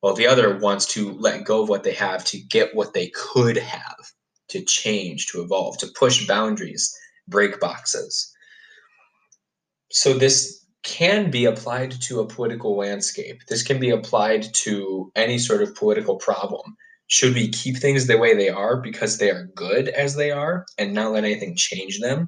while 0.00 0.14
the 0.14 0.26
other 0.26 0.58
wants 0.58 0.86
to 0.86 1.12
let 1.14 1.44
go 1.44 1.62
of 1.62 1.68
what 1.68 1.82
they 1.82 1.92
have 1.92 2.24
to 2.26 2.38
get 2.38 2.74
what 2.74 2.94
they 2.94 3.08
could 3.08 3.56
have, 3.56 4.12
to 4.48 4.64
change, 4.64 5.26
to 5.26 5.42
evolve, 5.42 5.76
to 5.78 5.88
push 5.98 6.26
boundaries, 6.26 6.94
break 7.26 7.58
boxes. 7.58 8.32
So, 9.90 10.14
this 10.14 10.64
can 10.88 11.30
be 11.30 11.44
applied 11.44 11.90
to 12.00 12.18
a 12.18 12.26
political 12.26 12.74
landscape. 12.74 13.42
This 13.46 13.62
can 13.62 13.78
be 13.78 13.90
applied 13.90 14.46
to 14.64 15.12
any 15.14 15.38
sort 15.38 15.62
of 15.62 15.74
political 15.74 16.16
problem. 16.16 16.76
Should 17.08 17.34
we 17.34 17.50
keep 17.50 17.76
things 17.76 18.06
the 18.06 18.16
way 18.16 18.34
they 18.34 18.48
are 18.48 18.80
because 18.80 19.18
they 19.18 19.30
are 19.30 19.50
good 19.54 19.88
as 19.90 20.16
they 20.16 20.30
are 20.30 20.64
and 20.78 20.94
not 20.94 21.12
let 21.12 21.24
anything 21.24 21.54
change 21.56 22.00
them? 22.00 22.26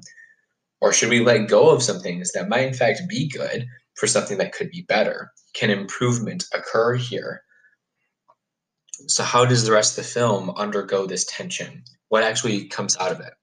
Or 0.79 0.93
should 0.93 1.09
we 1.09 1.21
let 1.21 1.49
go 1.49 1.71
of 1.71 1.81
some 1.81 2.01
things 2.01 2.33
that 2.33 2.49
might 2.49 2.67
in 2.67 2.75
fact 2.75 3.01
be 3.09 3.27
good 3.27 3.65
for 3.95 4.05
something 4.05 4.37
that 4.37 4.53
could 4.53 4.69
be 4.69 4.83
better? 4.83 5.31
Can 5.55 5.71
improvement 5.71 6.43
occur 6.53 6.95
here? 6.95 7.41
So, 9.07 9.23
how 9.23 9.43
does 9.43 9.65
the 9.65 9.71
rest 9.71 9.97
of 9.97 10.03
the 10.03 10.09
film 10.09 10.51
undergo 10.51 11.07
this 11.07 11.25
tension? 11.25 11.83
What 12.09 12.21
actually 12.23 12.67
comes 12.67 12.95
out 12.97 13.11
of 13.11 13.21
it? 13.21 13.33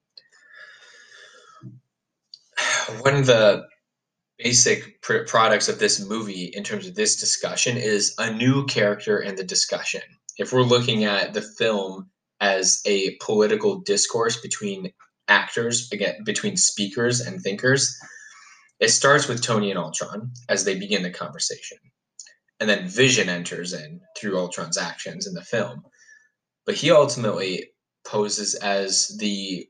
When 3.03 3.25
the 3.25 3.67
basic 4.39 5.01
pr- 5.03 5.25
products 5.27 5.69
of 5.69 5.79
this 5.79 6.01
movie, 6.01 6.45
in 6.55 6.65
terms 6.65 6.87
of 6.87 6.95
this 6.95 7.17
discussion, 7.17 7.77
is 7.77 8.15
a 8.19 8.33
new 8.33 8.65
character 8.67 9.19
in 9.19 9.35
the 9.37 9.45
discussion. 9.45 10.03
If 10.39 10.53
we're 10.53 10.63
looking 10.63 11.05
at 11.05 11.35
the 11.35 11.43
film 11.43 12.11
as 12.41 12.81
a 12.87 13.17
political 13.21 13.81
discourse 13.81 14.41
between 14.41 14.93
actors 15.27 15.91
again 15.93 16.25
between 16.25 16.57
speakers 16.57 17.21
and 17.21 17.43
thinkers 17.43 17.99
it 18.81 18.91
starts 18.91 19.29
with 19.29 19.43
tony 19.43 19.71
and 19.71 19.79
ultron 19.79 20.33
as 20.49 20.65
they 20.65 20.79
begin 20.79 21.03
the 21.03 21.11
conversation. 21.11 21.79
And 22.61 22.69
then 22.69 22.89
vision 22.89 23.29
enters 23.29 23.73
in 23.73 24.01
through 24.17 24.39
ultron's 24.39 24.79
actions 24.79 25.27
in 25.27 25.35
the 25.35 25.43
film. 25.43 25.83
But 26.65 26.77
he 26.77 26.91
ultimately 26.91 27.71
poses 28.07 28.55
as 28.55 29.17
the 29.19 29.69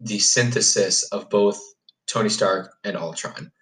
the 0.00 0.18
synthesis 0.18 1.04
of 1.04 1.30
both 1.30 1.60
tony 2.06 2.28
stark 2.28 2.74
and 2.82 2.96
ultron 2.96 3.52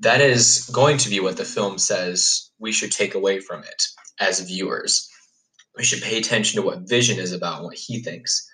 that 0.00 0.20
is 0.20 0.68
going 0.72 0.98
to 0.98 1.10
be 1.10 1.20
what 1.20 1.36
the 1.36 1.44
film 1.44 1.78
says 1.78 2.50
we 2.58 2.72
should 2.72 2.92
take 2.92 3.14
away 3.14 3.40
from 3.40 3.62
it 3.62 3.82
as 4.20 4.40
viewers 4.40 5.08
we 5.76 5.84
should 5.84 6.02
pay 6.02 6.18
attention 6.18 6.60
to 6.60 6.66
what 6.66 6.88
vision 6.88 7.18
is 7.18 7.32
about 7.32 7.62
what 7.62 7.76
he 7.76 8.02
thinks 8.02 8.50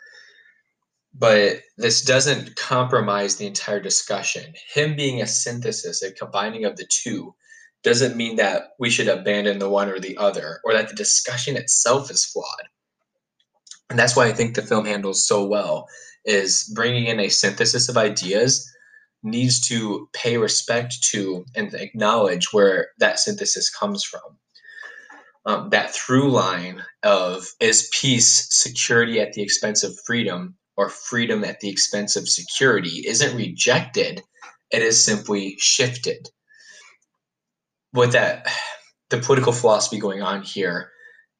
but 1.18 1.60
this 1.78 2.02
doesn't 2.02 2.56
compromise 2.56 3.36
the 3.36 3.46
entire 3.46 3.80
discussion. 3.80 4.52
Him 4.72 4.96
being 4.96 5.22
a 5.22 5.26
synthesis, 5.26 6.02
a 6.02 6.12
combining 6.12 6.64
of 6.64 6.76
the 6.76 6.86
two, 6.86 7.34
doesn't 7.82 8.16
mean 8.16 8.36
that 8.36 8.70
we 8.78 8.90
should 8.90 9.08
abandon 9.08 9.58
the 9.58 9.70
one 9.70 9.88
or 9.88 9.98
the 9.98 10.16
other, 10.18 10.60
or 10.64 10.74
that 10.74 10.88
the 10.88 10.94
discussion 10.94 11.56
itself 11.56 12.10
is 12.10 12.24
flawed. 12.24 12.68
And 13.88 13.98
that's 13.98 14.16
why 14.16 14.26
I 14.26 14.32
think 14.32 14.54
the 14.54 14.62
film 14.62 14.84
handles 14.84 15.26
so 15.26 15.46
well 15.46 15.88
is 16.24 16.70
bringing 16.74 17.06
in 17.06 17.20
a 17.20 17.28
synthesis 17.28 17.88
of 17.88 17.96
ideas 17.96 18.68
needs 19.26 19.60
to 19.68 20.08
pay 20.12 20.38
respect 20.38 21.02
to 21.10 21.44
and 21.54 21.74
acknowledge 21.74 22.52
where 22.52 22.88
that 22.98 23.18
synthesis 23.18 23.68
comes 23.68 24.04
from. 24.04 24.38
Um, 25.44 25.70
that 25.70 25.94
through 25.94 26.30
line 26.30 26.82
of 27.02 27.46
is 27.60 27.88
peace 27.92 28.48
security 28.50 29.20
at 29.20 29.32
the 29.32 29.42
expense 29.42 29.84
of 29.84 29.98
freedom 30.04 30.56
or 30.76 30.88
freedom 30.88 31.44
at 31.44 31.60
the 31.60 31.68
expense 31.68 32.16
of 32.16 32.28
security 32.28 33.04
isn't 33.06 33.36
rejected, 33.36 34.22
it 34.70 34.82
is 34.82 35.04
simply 35.04 35.56
shifted. 35.58 36.28
With 37.92 38.12
that, 38.12 38.48
the 39.10 39.18
political 39.18 39.52
philosophy 39.52 39.98
going 39.98 40.20
on 40.20 40.42
here, 40.42 40.90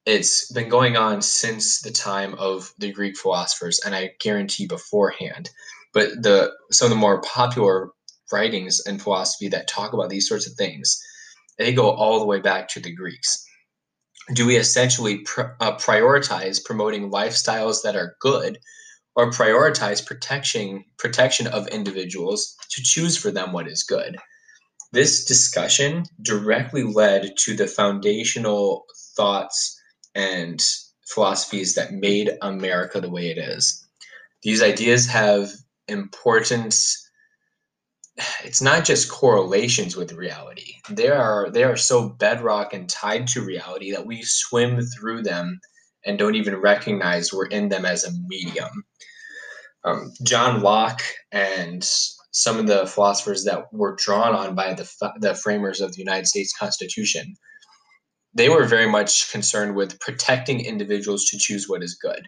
it's 0.05 0.51
been 0.51 0.69
going 0.69 0.95
on 0.95 1.21
since 1.21 1.81
the 1.81 1.91
time 1.91 2.33
of 2.35 2.73
the 2.79 2.91
Greek 2.91 3.17
philosophers, 3.17 3.81
and 3.85 3.93
I 3.93 4.11
guarantee 4.21 4.65
beforehand. 4.65 5.49
But 5.97 6.21
the 6.21 6.51
some 6.71 6.85
of 6.85 6.89
the 6.91 6.95
more 6.95 7.21
popular 7.21 7.89
writings 8.31 8.79
in 8.85 8.99
philosophy 8.99 9.47
that 9.47 9.67
talk 9.67 9.93
about 9.93 10.11
these 10.11 10.29
sorts 10.29 10.47
of 10.47 10.53
things, 10.53 10.95
they 11.57 11.73
go 11.73 11.89
all 11.89 12.19
the 12.19 12.25
way 12.27 12.39
back 12.39 12.67
to 12.69 12.79
the 12.79 12.93
Greeks. 12.93 13.43
Do 14.31 14.45
we 14.45 14.57
essentially 14.57 15.23
pr- 15.23 15.55
uh, 15.59 15.75
prioritize 15.77 16.63
promoting 16.63 17.09
lifestyles 17.09 17.81
that 17.81 17.95
are 17.95 18.15
good 18.21 18.59
or 19.15 19.31
prioritize 19.31 20.05
protection 20.05 20.85
protection 20.99 21.47
of 21.47 21.67
individuals 21.69 22.55
to 22.69 22.83
choose 22.83 23.17
for 23.17 23.31
them 23.31 23.51
what 23.51 23.67
is 23.67 23.83
good. 23.83 24.17
This 24.91 25.25
discussion 25.25 26.03
directly 26.21 26.83
led 26.83 27.31
to 27.37 27.55
the 27.55 27.65
foundational 27.65 28.85
thoughts 29.15 29.75
and 30.13 30.63
philosophies 31.07 31.73
that 31.73 31.91
made 31.91 32.37
America 32.43 33.01
the 33.01 33.09
way 33.09 33.31
it 33.31 33.39
is. 33.39 33.83
These 34.43 34.61
ideas 34.61 35.07
have 35.07 35.49
importance 35.87 37.03
it's 38.43 38.61
not 38.61 38.83
just 38.83 39.11
correlations 39.11 39.95
with 39.95 40.13
reality. 40.13 40.73
They 40.89 41.09
are 41.09 41.49
they 41.51 41.63
are 41.63 41.77
so 41.77 42.09
bedrock 42.09 42.73
and 42.73 42.89
tied 42.89 43.27
to 43.29 43.41
reality 43.41 43.91
that 43.91 44.07
we 44.07 44.23
swim 44.23 44.81
through 44.81 45.23
them 45.23 45.59
and 46.05 46.17
don't 46.17 46.35
even 46.35 46.55
recognize 46.55 47.31
we're 47.31 47.47
in 47.47 47.69
them 47.69 47.85
as 47.85 48.03
a 48.03 48.11
medium. 48.27 48.83
Um, 49.83 50.11
John 50.23 50.61
Locke 50.61 51.03
and 51.31 51.87
some 52.31 52.57
of 52.57 52.67
the 52.67 52.87
philosophers 52.87 53.43
that 53.45 53.71
were 53.71 53.95
drawn 53.95 54.35
on 54.35 54.55
by 54.55 54.73
the, 54.73 54.89
the 55.19 55.35
framers 55.35 55.81
of 55.81 55.93
the 55.93 55.99
United 55.99 56.27
States 56.27 56.53
Constitution, 56.57 57.35
they 58.33 58.49
were 58.49 58.65
very 58.65 58.89
much 58.89 59.31
concerned 59.31 59.75
with 59.75 59.99
protecting 59.99 60.61
individuals 60.61 61.25
to 61.25 61.37
choose 61.37 61.67
what 61.67 61.83
is 61.83 61.95
good, 61.95 62.27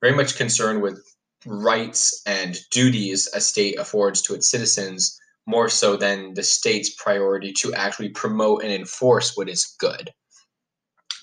very 0.00 0.14
much 0.14 0.36
concerned 0.36 0.82
with 0.82 1.02
rights 1.46 2.22
and 2.26 2.58
duties 2.70 3.28
a 3.34 3.40
state 3.40 3.78
affords 3.78 4.22
to 4.22 4.34
its 4.34 4.50
citizens 4.50 5.18
more 5.46 5.68
so 5.68 5.96
than 5.96 6.34
the 6.34 6.42
state's 6.42 6.94
priority 6.94 7.52
to 7.52 7.72
actually 7.74 8.10
promote 8.10 8.62
and 8.62 8.72
enforce 8.72 9.36
what 9.36 9.48
is 9.48 9.74
good. 9.78 10.12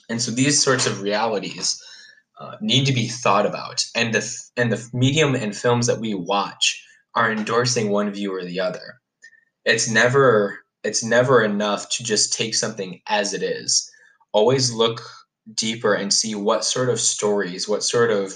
And 0.09 0.21
so 0.21 0.31
these 0.31 0.61
sorts 0.61 0.87
of 0.87 1.01
realities 1.01 1.81
uh, 2.39 2.55
need 2.59 2.85
to 2.85 2.93
be 2.93 3.07
thought 3.07 3.45
about, 3.45 3.85
and 3.95 4.13
the 4.13 4.37
and 4.57 4.71
the 4.71 4.89
medium 4.93 5.35
and 5.35 5.55
films 5.55 5.87
that 5.87 5.99
we 5.99 6.13
watch 6.13 6.83
are 7.15 7.31
endorsing 7.31 7.89
one 7.89 8.11
view 8.11 8.33
or 8.35 8.43
the 8.43 8.59
other. 8.59 8.99
It's 9.63 9.89
never 9.89 10.59
it's 10.83 11.03
never 11.03 11.43
enough 11.43 11.89
to 11.89 12.03
just 12.03 12.33
take 12.33 12.53
something 12.53 13.01
as 13.07 13.33
it 13.33 13.41
is. 13.41 13.89
Always 14.33 14.71
look 14.71 15.01
deeper 15.53 15.93
and 15.93 16.13
see 16.13 16.35
what 16.35 16.65
sort 16.65 16.89
of 16.89 16.99
stories, 16.99 17.67
what 17.69 17.83
sort 17.83 18.11
of 18.11 18.33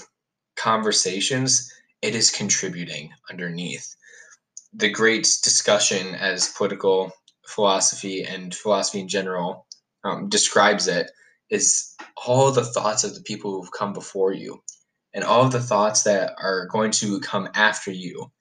conversations 0.60 1.74
it 2.02 2.16
is 2.16 2.32
contributing 2.32 3.12
underneath. 3.30 3.96
The 4.74 4.90
great 4.90 5.24
discussion 5.44 6.16
as 6.16 6.50
political 6.50 7.12
philosophy 7.48 8.24
and 8.24 8.54
philosophy 8.54 9.00
in 9.00 9.08
general 9.08 9.66
um, 10.04 10.30
describes 10.30 10.88
it 10.88 11.12
is 11.50 11.96
all 12.26 12.52
the 12.52 12.66
thoughts 12.66 13.04
of 13.04 13.16
the 13.16 13.24
people 13.24 13.52
who've 13.52 13.72
come 13.72 13.94
before 13.94 14.34
you 14.34 14.62
and 15.14 15.24
all 15.24 15.46
of 15.46 15.52
the 15.52 15.62
thoughts 15.62 16.04
that 16.04 16.34
are 16.38 16.68
going 16.68 16.92
to 16.92 17.20
come 17.22 17.50
after 17.56 17.92
you. 17.92 18.32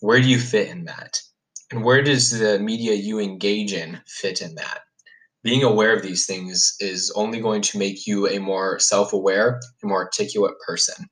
Where 0.00 0.20
do 0.20 0.28
you 0.28 0.38
fit 0.38 0.68
in 0.68 0.84
that? 0.84 1.20
And 1.70 1.84
where 1.84 2.02
does 2.02 2.30
the 2.30 2.58
media 2.58 2.94
you 2.94 3.18
engage 3.18 3.72
in 3.72 4.00
fit 4.06 4.40
in 4.40 4.54
that? 4.54 4.80
being 5.42 5.62
aware 5.62 5.94
of 5.94 6.02
these 6.02 6.26
things 6.26 6.76
is 6.80 7.12
only 7.14 7.40
going 7.40 7.62
to 7.62 7.78
make 7.78 8.06
you 8.06 8.28
a 8.28 8.38
more 8.38 8.78
self 8.78 9.12
aware 9.12 9.60
and 9.82 9.88
more 9.88 10.04
articulate 10.04 10.54
person. 10.66 11.08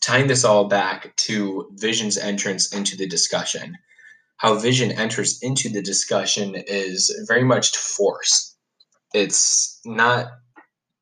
Tying 0.00 0.26
this 0.26 0.44
all 0.44 0.64
back 0.64 1.14
to 1.16 1.70
Vision's 1.74 2.16
entrance 2.16 2.74
into 2.74 2.96
the 2.96 3.06
discussion, 3.06 3.76
how 4.38 4.54
Vision 4.54 4.92
enters 4.92 5.42
into 5.42 5.68
the 5.68 5.82
discussion 5.82 6.54
is 6.54 7.14
very 7.28 7.44
much 7.44 7.72
to 7.72 7.78
force. 7.78 8.56
It's 9.12 9.80
not 9.84 10.28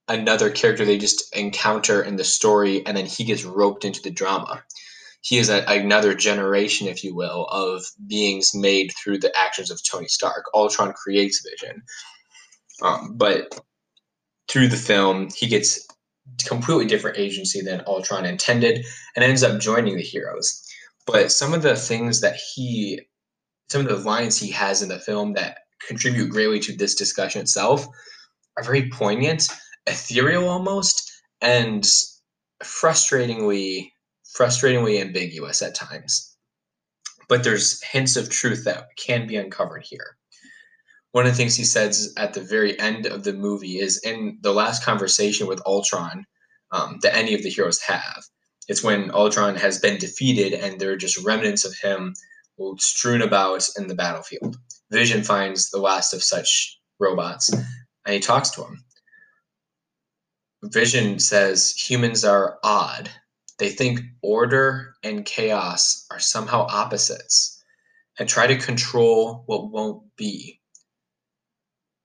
another 0.09 0.51
character 0.51 0.85
they 0.85 0.99
just 0.99 1.37
encounter 1.37 2.03
in 2.03 2.17
the 2.17 2.25
story 2.25 2.85
and 2.87 2.97
then 2.97 3.07
he 3.07 3.25
gets 3.25 3.45
roped 3.45 3.85
into 3.85 4.03
the 4.03 4.11
drama. 4.11 4.65
He 5.21 5.39
is 5.39 5.51
a, 5.51 5.65
another 5.67 6.15
generation, 6.15 6.89
if 6.89 7.05
you 7.05 7.15
will, 7.15 7.45
of 7.47 7.85
beings 8.07 8.55
made 8.55 8.93
through 8.93 9.19
the 9.19 9.37
actions 9.37 9.71
of 9.71 9.83
Tony 9.85 10.09
Stark. 10.09 10.45
Ultron 10.55 10.93
creates 10.93 11.47
Vision. 11.49 11.83
Um, 12.83 13.15
but 13.17 13.61
through 14.49 14.69
the 14.69 14.77
film, 14.77 15.29
he 15.35 15.47
gets 15.47 15.87
completely 16.47 16.87
different 16.87 17.19
agency 17.19 17.61
than 17.61 17.83
Ultron 17.87 18.25
intended 18.25 18.85
and 19.17 19.25
ends 19.25 19.43
up 19.43 19.61
joining 19.61 19.97
the 19.97 20.03
heroes. 20.03 20.65
But 21.07 21.33
some 21.33 21.55
of 21.55 21.63
the 21.63 21.77
things 21.77 22.21
that 22.21 22.37
he, 22.37 23.01
some 23.69 23.83
of 23.83 23.89
the 23.89 23.97
lines 23.97 24.39
he 24.39 24.51
has 24.53 24.83
in 24.83 24.89
the 24.89 24.99
film 24.99 25.35
that 25.35 25.59
contribute 25.87 26.31
greatly 26.31 26.61
to 26.61 26.77
this 26.77 26.95
discussion 26.95 27.41
itself 27.41 27.87
are 28.57 28.65
very 28.65 28.91
poignant 28.91 29.49
ethereal 29.87 30.49
almost 30.49 31.11
and 31.41 31.85
frustratingly 32.63 33.91
frustratingly 34.37 35.01
ambiguous 35.01 35.63
at 35.63 35.75
times. 35.75 36.37
But 37.29 37.45
there's 37.45 37.83
hints 37.83 38.17
of 38.17 38.31
truth 38.31 38.65
that 38.65 38.89
can 38.97 39.27
be 39.27 39.37
uncovered 39.37 39.85
here. 39.89 40.17
One 41.13 41.27
of 41.27 41.33
the 41.33 41.37
things 41.37 41.57
he 41.57 41.65
says 41.65 42.13
at 42.17 42.35
the 42.35 42.41
very 42.43 42.79
end 42.79 43.07
of 43.07 43.25
the 43.25 43.33
movie 43.33 43.79
is 43.79 43.99
in 44.05 44.39
the 44.43 44.53
last 44.53 44.85
conversation 44.85 45.47
with 45.47 45.63
Ultron 45.67 46.25
um, 46.71 46.99
that 47.03 47.17
any 47.17 47.35
of 47.35 47.43
the 47.43 47.51
heroes 47.51 47.81
have. 47.81 48.23
It's 48.69 48.85
when 48.85 49.11
Ultron 49.13 49.57
has 49.57 49.79
been 49.79 49.99
defeated 49.99 50.53
and 50.53 50.79
there 50.79 50.93
are 50.93 50.97
just 50.97 51.25
remnants 51.25 51.65
of 51.65 51.75
him 51.83 52.15
strewn 52.77 53.23
about 53.23 53.67
in 53.79 53.87
the 53.87 53.95
battlefield. 53.95 54.57
Vision 54.91 55.23
finds 55.23 55.71
the 55.71 55.79
last 55.79 56.13
of 56.13 56.23
such 56.23 56.79
robots 56.99 57.51
and 57.51 58.15
he 58.15 58.21
talks 58.21 58.51
to 58.51 58.63
him. 58.63 58.85
Vision 60.65 61.19
says 61.19 61.73
humans 61.73 62.25
are 62.25 62.59
odd. 62.63 63.11
They 63.59 63.71
think 63.71 64.01
order 64.23 64.95
and 65.03 65.25
chaos 65.25 66.07
are 66.11 66.19
somehow 66.19 66.67
opposites 66.69 67.63
and 68.19 68.29
try 68.29 68.47
to 68.47 68.57
control 68.57 69.45
what 69.47 69.71
won't 69.71 70.03
be. 70.17 70.58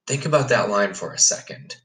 Think 0.08 0.26
about 0.26 0.50
that 0.50 0.70
line 0.70 0.94
for 0.94 1.14
a 1.14 1.20
second. 1.20 1.76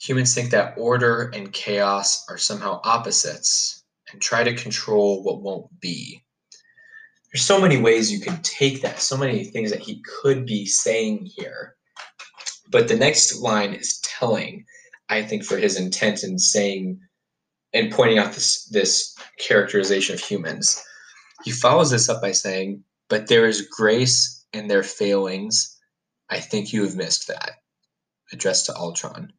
Humans 0.00 0.34
think 0.34 0.50
that 0.50 0.74
order 0.76 1.30
and 1.34 1.52
chaos 1.52 2.24
are 2.28 2.38
somehow 2.38 2.80
opposites 2.84 3.84
and 4.12 4.20
try 4.20 4.44
to 4.44 4.54
control 4.54 5.22
what 5.22 5.42
won't 5.42 5.80
be. 5.80 6.24
There's 7.32 7.44
so 7.44 7.60
many 7.60 7.76
ways 7.80 8.10
you 8.10 8.20
can 8.20 8.40
take 8.42 8.82
that, 8.82 9.00
so 9.00 9.16
many 9.16 9.44
things 9.44 9.70
that 9.70 9.80
he 9.80 10.02
could 10.02 10.46
be 10.46 10.66
saying 10.66 11.30
here. 11.36 11.76
But 12.70 12.88
the 12.88 12.96
next 12.96 13.40
line 13.40 13.74
is 13.74 14.00
telling 14.00 14.64
I 15.08 15.22
think, 15.22 15.44
for 15.44 15.56
his 15.56 15.78
intent 15.78 16.22
in 16.22 16.38
saying 16.38 17.00
and 17.72 17.92
pointing 17.92 18.18
out 18.18 18.32
this 18.32 18.64
this 18.66 19.16
characterization 19.38 20.14
of 20.14 20.20
humans. 20.20 20.82
He 21.44 21.50
follows 21.50 21.90
this 21.90 22.08
up 22.08 22.20
by 22.20 22.32
saying, 22.32 22.82
"But 23.08 23.28
there 23.28 23.46
is 23.46 23.68
grace 23.70 24.44
in 24.52 24.68
their 24.68 24.82
failings. 24.82 25.77
I 26.30 26.40
think 26.40 26.72
you 26.72 26.84
have 26.84 26.96
missed 26.96 27.28
that." 27.28 27.52
Addressed 28.32 28.66
to 28.66 28.76
Ultron. 28.76 29.32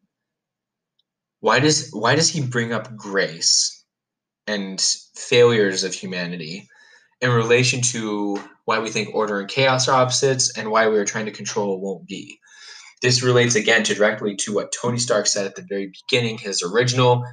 Why 1.41 1.59
does 1.59 1.89
why 1.91 2.15
does 2.15 2.29
he 2.29 2.41
bring 2.41 2.73
up 2.73 2.95
grace 2.95 3.83
and 4.47 4.81
failures 5.15 5.83
of 5.83 5.93
humanity 5.93 6.67
in 7.21 7.29
relation 7.31 7.81
to 7.81 8.41
why 8.65 8.79
we 8.79 8.89
think 8.89 9.13
order 9.13 9.39
and 9.39 9.49
chaos 9.49 9.87
are 9.87 10.01
opposites 10.01 10.57
and 10.57 10.71
why 10.71 10.87
we 10.87 10.97
are 10.97 11.05
trying 11.05 11.25
to 11.25 11.31
control 11.31 11.79
won't 11.79 12.07
be? 12.07 12.39
This 13.01 13.23
relates 13.23 13.55
again 13.55 13.83
to 13.83 13.95
directly 13.95 14.35
to 14.37 14.53
what 14.53 14.73
Tony 14.73 14.97
Stark 14.99 15.27
said 15.27 15.45
at 15.45 15.55
the 15.55 15.65
very 15.69 15.91
beginning, 16.09 16.37
his 16.37 16.61
original 16.61 17.23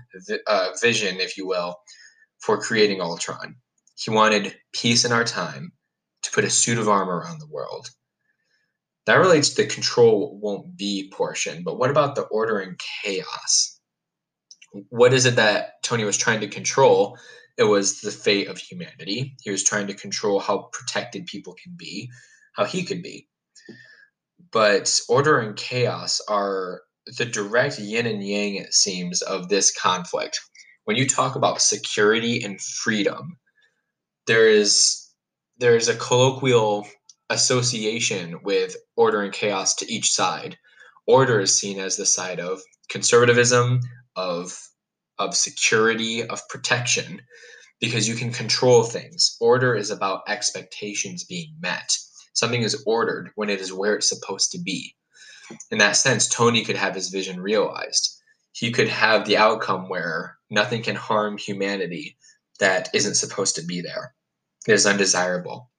uh, 0.46 0.68
vision, 0.80 1.18
if 1.18 1.36
you 1.36 1.46
will, 1.46 1.76
for 2.38 2.60
creating 2.60 3.00
Ultron. 3.00 3.56
He 3.96 4.10
wanted 4.10 4.56
peace 4.72 5.04
in 5.04 5.10
our 5.10 5.24
time 5.24 5.72
to 6.22 6.30
put 6.30 6.44
a 6.44 6.50
suit 6.50 6.78
of 6.78 6.88
armor 6.88 7.24
on 7.26 7.38
the 7.40 7.48
world. 7.48 7.90
That 9.06 9.16
relates 9.16 9.50
to 9.50 9.62
the 9.62 9.68
control 9.68 10.38
won't 10.40 10.76
be 10.76 11.10
portion, 11.12 11.62
but 11.62 11.78
what 11.78 11.90
about 11.90 12.14
the 12.14 12.22
order 12.22 12.58
and 12.58 12.78
chaos? 13.02 13.78
What 14.90 15.12
is 15.14 15.26
it 15.26 15.36
that 15.36 15.82
Tony 15.82 16.04
was 16.04 16.16
trying 16.16 16.40
to 16.40 16.48
control? 16.48 17.16
It 17.56 17.64
was 17.64 18.00
the 18.00 18.10
fate 18.10 18.48
of 18.48 18.58
humanity. 18.58 19.36
He 19.42 19.50
was 19.50 19.64
trying 19.64 19.86
to 19.86 19.94
control 19.94 20.40
how 20.40 20.68
protected 20.72 21.26
people 21.26 21.54
can 21.54 21.74
be, 21.76 22.10
how 22.54 22.64
he 22.64 22.84
could 22.84 23.02
be 23.02 23.28
but 24.52 25.00
order 25.08 25.38
and 25.38 25.56
chaos 25.56 26.20
are 26.28 26.82
the 27.18 27.24
direct 27.24 27.78
yin 27.78 28.06
and 28.06 28.26
yang, 28.26 28.56
it 28.56 28.74
seems, 28.74 29.22
of 29.22 29.48
this 29.48 29.70
conflict. 29.70 30.40
When 30.84 30.96
you 30.96 31.06
talk 31.06 31.36
about 31.36 31.60
security 31.60 32.42
and 32.42 32.60
freedom, 32.60 33.38
there 34.26 34.48
is 34.48 35.02
there 35.58 35.76
is 35.76 35.88
a 35.88 35.96
colloquial 35.96 36.86
association 37.30 38.42
with 38.42 38.76
order 38.96 39.22
and 39.22 39.32
chaos 39.32 39.74
to 39.76 39.92
each 39.92 40.12
side. 40.12 40.56
Order 41.06 41.40
is 41.40 41.54
seen 41.56 41.78
as 41.78 41.96
the 41.96 42.06
side 42.06 42.40
of 42.40 42.60
conservatism, 42.88 43.80
of 44.16 44.58
of 45.18 45.34
security, 45.34 46.22
of 46.22 46.46
protection, 46.48 47.22
because 47.80 48.06
you 48.06 48.14
can 48.14 48.32
control 48.32 48.82
things. 48.82 49.36
Order 49.40 49.74
is 49.74 49.90
about 49.90 50.22
expectations 50.28 51.24
being 51.24 51.54
met 51.60 51.96
something 52.36 52.62
is 52.62 52.82
ordered 52.86 53.30
when 53.34 53.50
it 53.50 53.60
is 53.60 53.72
where 53.72 53.94
it's 53.96 54.08
supposed 54.08 54.52
to 54.52 54.58
be. 54.58 54.94
In 55.70 55.78
that 55.78 55.96
sense, 55.96 56.28
Tony 56.28 56.64
could 56.64 56.76
have 56.76 56.94
his 56.94 57.08
vision 57.08 57.40
realized. 57.40 58.20
He 58.52 58.70
could 58.70 58.88
have 58.88 59.26
the 59.26 59.38
outcome 59.38 59.88
where 59.88 60.36
nothing 60.50 60.82
can 60.82 60.96
harm 60.96 61.38
humanity 61.38 62.16
that 62.60 62.88
isn't 62.94 63.14
supposed 63.14 63.56
to 63.56 63.64
be 63.64 63.80
there. 63.80 64.14
It 64.66 64.72
is 64.72 64.86
undesirable. 64.86 65.70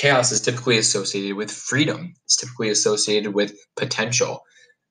Chaos 0.00 0.32
is 0.32 0.40
typically 0.40 0.78
associated 0.78 1.36
with 1.36 1.50
freedom. 1.50 2.14
It's 2.24 2.36
typically 2.36 2.70
associated 2.70 3.34
with 3.34 3.54
potential 3.76 4.42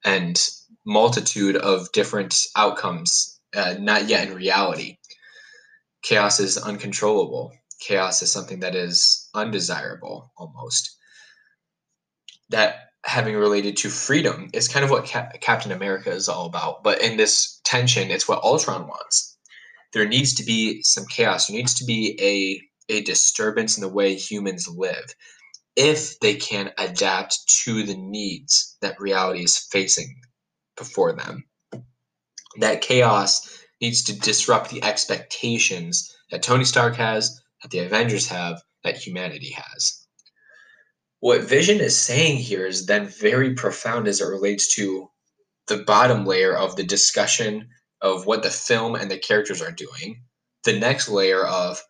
and 0.05 0.39
multitude 0.85 1.55
of 1.55 1.91
different 1.91 2.45
outcomes, 2.55 3.39
uh, 3.55 3.75
not 3.79 4.07
yet 4.07 4.27
in 4.27 4.35
reality. 4.35 4.97
Chaos 6.03 6.39
is 6.39 6.57
uncontrollable 6.57 7.51
chaos 7.79 8.21
is 8.21 8.31
something 8.31 8.59
that 8.59 8.75
is 8.75 9.29
undesirable 9.33 10.31
almost. 10.37 10.97
That 12.49 12.75
having 13.05 13.35
related 13.35 13.77
to 13.77 13.89
freedom 13.89 14.49
is 14.53 14.67
kind 14.67 14.83
of 14.83 14.91
what 14.91 15.05
Cap- 15.05 15.39
Captain 15.41 15.71
America 15.71 16.11
is 16.11 16.27
all 16.27 16.45
about. 16.45 16.83
But 16.83 17.01
in 17.01 17.17
this 17.17 17.61
tension, 17.63 18.11
it's 18.11 18.27
what 18.27 18.43
Ultron 18.43 18.87
wants. 18.87 19.37
There 19.93 20.07
needs 20.07 20.35
to 20.35 20.43
be 20.43 20.83
some 20.83 21.05
chaos. 21.07 21.47
There 21.47 21.57
needs 21.57 21.73
to 21.75 21.85
be 21.85 22.17
a, 22.21 22.61
a 22.89 23.01
disturbance 23.01 23.77
in 23.77 23.81
the 23.81 23.89
way 23.89 24.15
humans 24.15 24.67
live 24.67 25.15
if 25.75 26.19
they 26.19 26.35
can 26.35 26.73
adapt 26.77 27.47
to 27.63 27.83
the 27.83 27.95
needs 27.95 28.77
that 28.81 28.99
reality 28.99 29.43
is 29.43 29.57
facing 29.57 30.19
before 30.77 31.13
them. 31.13 31.45
That 32.59 32.81
chaos 32.81 33.63
needs 33.79 34.03
to 34.03 34.19
disrupt 34.19 34.71
the 34.71 34.83
expectations 34.83 36.13
that 36.31 36.43
Tony 36.43 36.65
Stark 36.65 36.95
has, 36.95 37.39
that 37.61 37.71
the 37.71 37.79
Avengers 37.79 38.27
have 38.27 38.61
that 38.83 38.97
humanity 38.97 39.51
has. 39.51 40.05
What 41.21 41.43
Vision 41.43 41.79
is 41.79 41.97
saying 41.97 42.37
here 42.37 42.65
is 42.65 42.85
then 42.85 43.07
very 43.07 43.53
profound 43.53 44.07
as 44.07 44.21
it 44.21 44.25
relates 44.25 44.75
to 44.75 45.09
the 45.67 45.83
bottom 45.83 46.25
layer 46.25 46.55
of 46.55 46.75
the 46.75 46.83
discussion 46.83 47.69
of 48.01 48.25
what 48.25 48.43
the 48.43 48.49
film 48.49 48.95
and 48.95 49.11
the 49.11 49.17
characters 49.17 49.61
are 49.61 49.71
doing. 49.71 50.23
The 50.63 50.79
next 50.79 51.09
layer 51.09 51.45
of 51.45 51.81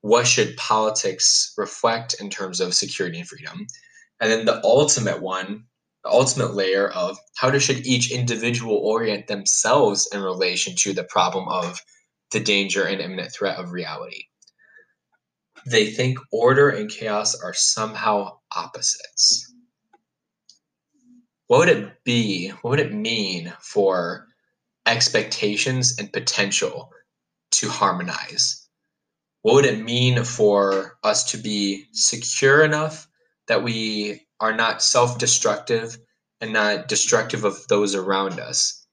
what 0.00 0.26
should 0.26 0.56
politics 0.56 1.52
reflect 1.56 2.14
in 2.20 2.30
terms 2.30 2.60
of 2.60 2.74
security 2.74 3.18
and 3.18 3.28
freedom. 3.28 3.66
And 4.20 4.30
then 4.30 4.44
the 4.44 4.62
ultimate 4.64 5.20
one, 5.20 5.64
the 6.04 6.10
ultimate 6.10 6.54
layer 6.54 6.88
of 6.88 7.18
how 7.36 7.56
should 7.58 7.86
each 7.86 8.12
individual 8.12 8.76
orient 8.76 9.26
themselves 9.26 10.08
in 10.12 10.22
relation 10.22 10.74
to 10.76 10.92
the 10.92 11.04
problem 11.04 11.48
of 11.48 11.80
the 12.30 12.40
danger 12.40 12.84
and 12.84 13.00
imminent 13.00 13.32
threat 13.32 13.58
of 13.58 13.72
reality 13.72 14.24
they 15.66 15.90
think 15.90 16.18
order 16.32 16.70
and 16.70 16.90
chaos 16.90 17.34
are 17.40 17.54
somehow 17.54 18.38
opposites. 18.54 19.52
What 21.46 21.58
would 21.58 21.68
it 21.68 22.04
be? 22.04 22.48
What 22.48 22.70
would 22.70 22.80
it 22.80 22.92
mean 22.92 23.52
for 23.60 24.26
expectations 24.86 25.96
and 25.98 26.12
potential 26.12 26.90
to 27.52 27.68
harmonize? 27.68 28.67
What 29.42 29.54
would 29.54 29.64
it 29.66 29.82
mean 29.82 30.24
for 30.24 30.98
us 31.02 31.30
to 31.30 31.38
be 31.38 31.86
secure 31.92 32.64
enough 32.64 33.08
that 33.46 33.62
we 33.62 34.26
are 34.40 34.54
not 34.54 34.82
self 34.82 35.18
destructive 35.18 35.98
and 36.40 36.52
not 36.52 36.88
destructive 36.88 37.44
of 37.44 37.66
those 37.68 37.94
around 37.94 38.38
us. 38.38 38.86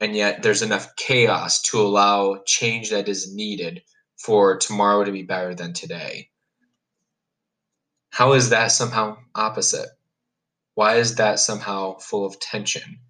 And 0.00 0.14
yet 0.14 0.42
there's 0.42 0.62
enough 0.62 0.96
chaos 0.96 1.62
to 1.62 1.80
allow 1.80 2.42
change 2.44 2.90
that 2.90 3.08
is 3.08 3.34
needed 3.34 3.82
for 4.18 4.58
tomorrow 4.58 5.04
to 5.04 5.12
be 5.12 5.22
better 5.22 5.54
than 5.54 5.72
today. 5.72 6.30
How 8.10 8.34
is 8.34 8.50
that 8.50 8.68
somehow 8.68 9.16
opposite? 9.34 9.88
Why 10.74 10.96
is 10.96 11.16
that 11.16 11.38
somehow 11.38 11.98
full 11.98 12.26
of 12.26 12.38
tension? 12.38 13.00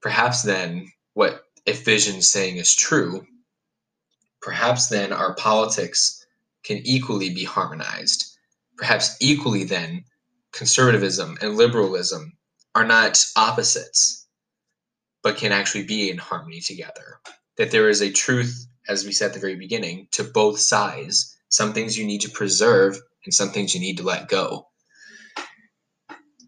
Perhaps 0.00 0.42
then, 0.42 0.92
what 1.14 1.44
if 1.64 1.84
vision's 1.84 2.28
saying 2.28 2.56
is 2.56 2.74
true, 2.74 3.24
perhaps 4.42 4.88
then 4.88 5.12
our 5.12 5.34
politics 5.36 6.26
can 6.64 6.78
equally 6.84 7.30
be 7.30 7.44
harmonized. 7.44 8.36
Perhaps 8.76 9.16
equally 9.20 9.64
then, 9.64 10.04
conservatism 10.52 11.38
and 11.40 11.56
liberalism 11.56 12.36
are 12.74 12.84
not 12.84 13.24
opposites, 13.36 14.26
but 15.22 15.36
can 15.36 15.52
actually 15.52 15.84
be 15.84 16.10
in 16.10 16.18
harmony 16.18 16.60
together. 16.60 17.20
That 17.56 17.70
there 17.70 17.88
is 17.88 18.00
a 18.00 18.10
truth, 18.10 18.66
as 18.88 19.04
we 19.04 19.12
said 19.12 19.28
at 19.28 19.34
the 19.34 19.40
very 19.40 19.56
beginning, 19.56 20.08
to 20.12 20.24
both 20.24 20.58
sides. 20.58 21.36
Some 21.48 21.72
things 21.72 21.98
you 21.98 22.06
need 22.06 22.22
to 22.22 22.30
preserve, 22.30 22.98
and 23.24 23.32
some 23.32 23.50
things 23.50 23.74
you 23.74 23.80
need 23.80 23.98
to 23.98 24.04
let 24.04 24.28
go. 24.28 24.66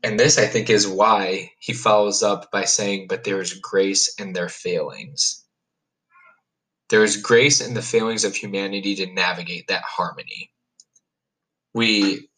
And 0.03 0.19
this, 0.19 0.39
I 0.39 0.47
think, 0.47 0.69
is 0.71 0.89
why 0.89 1.53
he 1.61 1.73
follows 1.73 2.23
up 2.23 2.51
by 2.51 2.65
saying, 2.65 3.07
But 3.09 3.25
there 3.25 3.41
is 3.41 3.55
grace 3.55 4.15
in 4.19 4.33
their 4.33 4.49
failings. 4.49 5.44
There 6.91 7.03
is 7.03 7.17
grace 7.17 7.61
in 7.61 7.75
the 7.75 7.83
failings 7.83 8.25
of 8.25 8.35
humanity 8.35 8.95
to 8.97 9.07
navigate 9.07 9.69
that 9.69 9.83
harmony. 9.83 10.51
We 11.73 12.29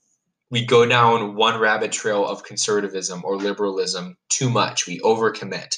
we 0.51 0.65
go 0.65 0.87
down 0.87 1.35
one 1.35 1.59
rabbit 1.59 1.91
trail 1.93 2.27
of 2.27 2.45
conservatism 2.45 3.23
or 3.25 3.37
liberalism 3.37 4.17
too 4.29 4.49
much. 4.49 4.87
We 4.87 5.01
overcommit. 5.01 5.77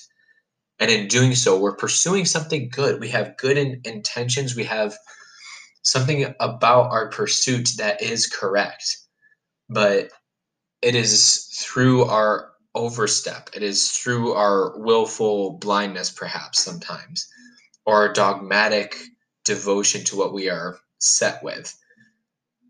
And 0.78 0.90
in 0.90 1.08
doing 1.08 1.34
so, 1.34 1.58
we're 1.58 1.74
pursuing 1.74 2.26
something 2.26 2.68
good. 2.68 3.00
We 3.00 3.08
have 3.08 3.36
good 3.38 3.56
in, 3.56 3.80
intentions. 3.84 4.54
We 4.54 4.64
have 4.64 4.96
something 5.82 6.34
about 6.38 6.90
our 6.90 7.08
pursuit 7.08 7.70
that 7.78 8.02
is 8.02 8.26
correct. 8.26 8.98
But 9.70 10.10
it 10.82 10.94
is 10.94 11.46
through 11.60 12.04
our 12.04 12.50
overstep, 12.74 13.50
it 13.54 13.62
is 13.62 13.90
through 13.90 14.32
our 14.34 14.78
willful 14.78 15.58
blindness, 15.58 16.10
perhaps 16.10 16.62
sometimes, 16.62 17.26
our 17.88 18.12
dogmatic 18.12 18.96
devotion 19.44 20.04
to 20.04 20.16
what 20.16 20.34
we 20.34 20.50
are 20.50 20.78
set 20.98 21.42
with 21.42 21.74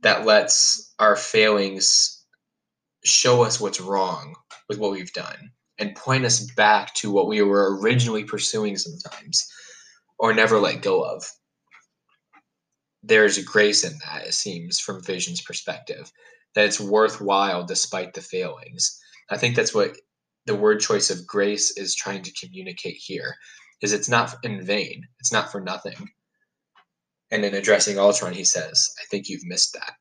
that 0.03 0.25
lets 0.25 0.95
our 1.01 1.17
failings 1.17 2.25
show 3.05 3.43
us 3.43 3.61
what's 3.61 3.81
wrong 3.81 4.35
with 4.69 4.79
what 4.79 4.93
we've 4.93 5.13
done 5.13 5.51
and 5.79 5.97
point 5.97 6.25
us 6.25 6.49
back 6.53 6.95
to 6.95 7.11
what 7.11 7.27
we 7.27 7.43
were 7.43 7.79
originally 7.81 8.23
pursuing 8.23 8.77
sometimes 8.77 9.47
or 10.19 10.33
never 10.33 10.59
let 10.59 10.83
go 10.83 11.03
of. 11.03 11.25
There's 13.03 13.43
grace 13.45 13.85
in 13.85 13.99
that, 14.05 14.27
it 14.27 14.35
seems, 14.35 14.79
from 14.79 15.03
Vision's 15.03 15.41
perspective, 15.41 16.13
that 16.55 16.67
it's 16.67 16.81
worthwhile 16.81 17.65
despite 17.65 18.15
the 18.15 18.21
failings. 18.21 19.01
I 19.31 19.37
think 19.37 19.57
that's 19.57 19.75
what 19.75 19.97
the 20.47 20.57
word 20.57 20.81
choice 20.81 21.11
of 21.11 21.27
grace 21.27 21.77
is 21.77 21.95
trying 21.95 22.23
to 22.23 22.33
communicate 22.33 22.97
here 22.97 23.37
is 23.83 23.93
it's 23.93 24.09
not 24.09 24.35
in 24.43 24.63
vain 24.63 25.07
it's 25.21 25.33
not 25.33 25.51
for 25.51 25.61
nothing 25.61 26.09
and 27.31 27.45
in 27.45 27.55
addressing 27.55 27.99
Ultron, 27.99 28.33
he 28.33 28.45
says, 28.45 28.91
I 28.99 29.05
think 29.11 29.29
you've 29.29 29.45
missed 29.45 29.75
that. 29.75 29.95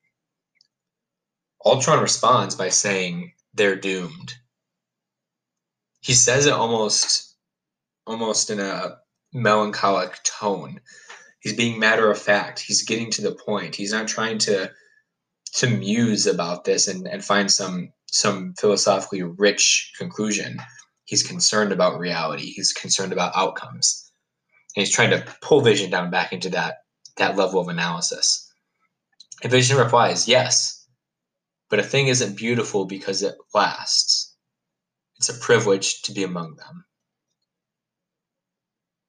Ultron 1.66 2.02
responds 2.02 2.56
by 2.56 2.70
saying, 2.70 3.34
they're 3.54 3.76
doomed. 3.76 4.34
He 6.02 6.14
says 6.14 6.46
it 6.46 6.54
almost 6.54 7.36
almost 8.06 8.50
in 8.50 8.60
a 8.60 8.98
melancholic 9.34 10.24
tone. 10.24 10.80
He's 11.42 11.54
being 11.54 11.80
matter 11.80 12.10
of 12.10 12.18
fact. 12.18 12.60
He's 12.60 12.84
getting 12.84 13.12
to 13.12 13.22
the 13.22 13.34
point. 13.34 13.76
He's 13.76 13.92
not 13.92 14.08
trying 14.08 14.38
to 14.40 14.72
to 15.56 15.68
muse 15.68 16.28
about 16.28 16.64
this 16.64 16.88
and, 16.88 17.08
and 17.08 17.24
find 17.26 17.52
some 17.52 17.92
some 18.10 18.54
philosophically 18.58 19.24
rich 19.24 19.92
conclusion. 19.98 20.60
He's 21.08 21.24
concerned 21.24 21.72
about 21.72 22.00
reality. 22.00 22.52
He's 22.52 22.72
concerned 22.72 23.14
about 23.14 23.36
outcomes. 23.36 24.12
And 24.76 24.86
he's 24.86 24.94
trying 24.94 25.10
to 25.10 25.26
pull 25.42 25.62
vision 25.62 25.90
down 25.90 26.12
back 26.12 26.32
into 26.34 26.50
that 26.52 26.84
that 27.18 27.36
level 27.36 27.60
of 27.60 27.68
analysis? 27.68 28.52
And 29.44 29.52
Vision 29.52 29.78
replies, 29.78 30.28
yes, 30.28 30.88
but 31.70 31.80
a 31.80 31.84
thing 31.84 32.08
isn't 32.08 32.38
beautiful 32.38 32.86
because 32.86 33.22
it 33.22 33.36
lasts. 33.54 34.36
It's 35.18 35.30
a 35.30 35.34
privilege 35.34 36.04
to 36.04 36.14
be 36.14 36.24
among 36.24 36.56
them. 36.56 36.86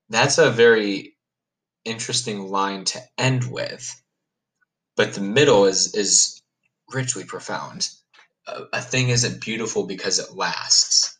That's 0.08 0.38
a 0.38 0.50
very 0.50 1.16
interesting 1.84 2.48
line 2.48 2.84
to 2.86 3.00
end 3.18 3.50
with, 3.50 4.02
but 4.96 5.14
the 5.14 5.20
middle 5.20 5.66
is 5.66 5.94
is 5.94 6.42
richly 6.92 7.24
profound. 7.24 7.90
A, 8.46 8.62
a 8.74 8.80
thing 8.80 9.10
isn't 9.10 9.42
beautiful 9.42 9.86
because 9.86 10.18
it 10.18 10.34
lasts. 10.34 11.17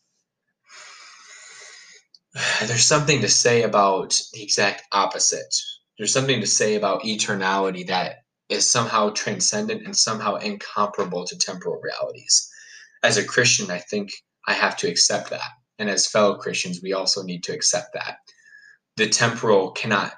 There's 2.67 2.85
something 2.85 3.21
to 3.23 3.29
say 3.29 3.63
about 3.63 4.21
the 4.33 4.43
exact 4.43 4.83
opposite 4.93 5.55
there's 5.99 6.13
something 6.13 6.41
to 6.41 6.47
say 6.47 6.77
about 6.77 7.03
eternality 7.03 7.87
that 7.89 8.23
is 8.49 8.71
somehow 8.71 9.11
transcendent 9.11 9.85
and 9.85 9.97
somehow 9.97 10.37
incomparable 10.37 11.25
to 11.27 11.37
temporal 11.37 11.81
realities. 11.83 12.49
As 13.03 13.17
a 13.17 13.25
Christian, 13.25 13.71
I 13.71 13.79
think 13.79 14.13
I 14.47 14.55
have 14.55 14.77
to 14.79 14.89
accept 14.89 15.31
that. 15.31 15.51
And 15.79 15.91
as 15.91 16.07
fellow 16.07 16.37
Christians, 16.37 16.81
we 16.83 16.93
also 16.93 17.23
need 17.23 17.45
to 17.45 17.53
accept 17.53 17.95
that. 17.95 18.19
The 18.97 19.09
temporal 19.09 19.73
cannot 19.73 20.15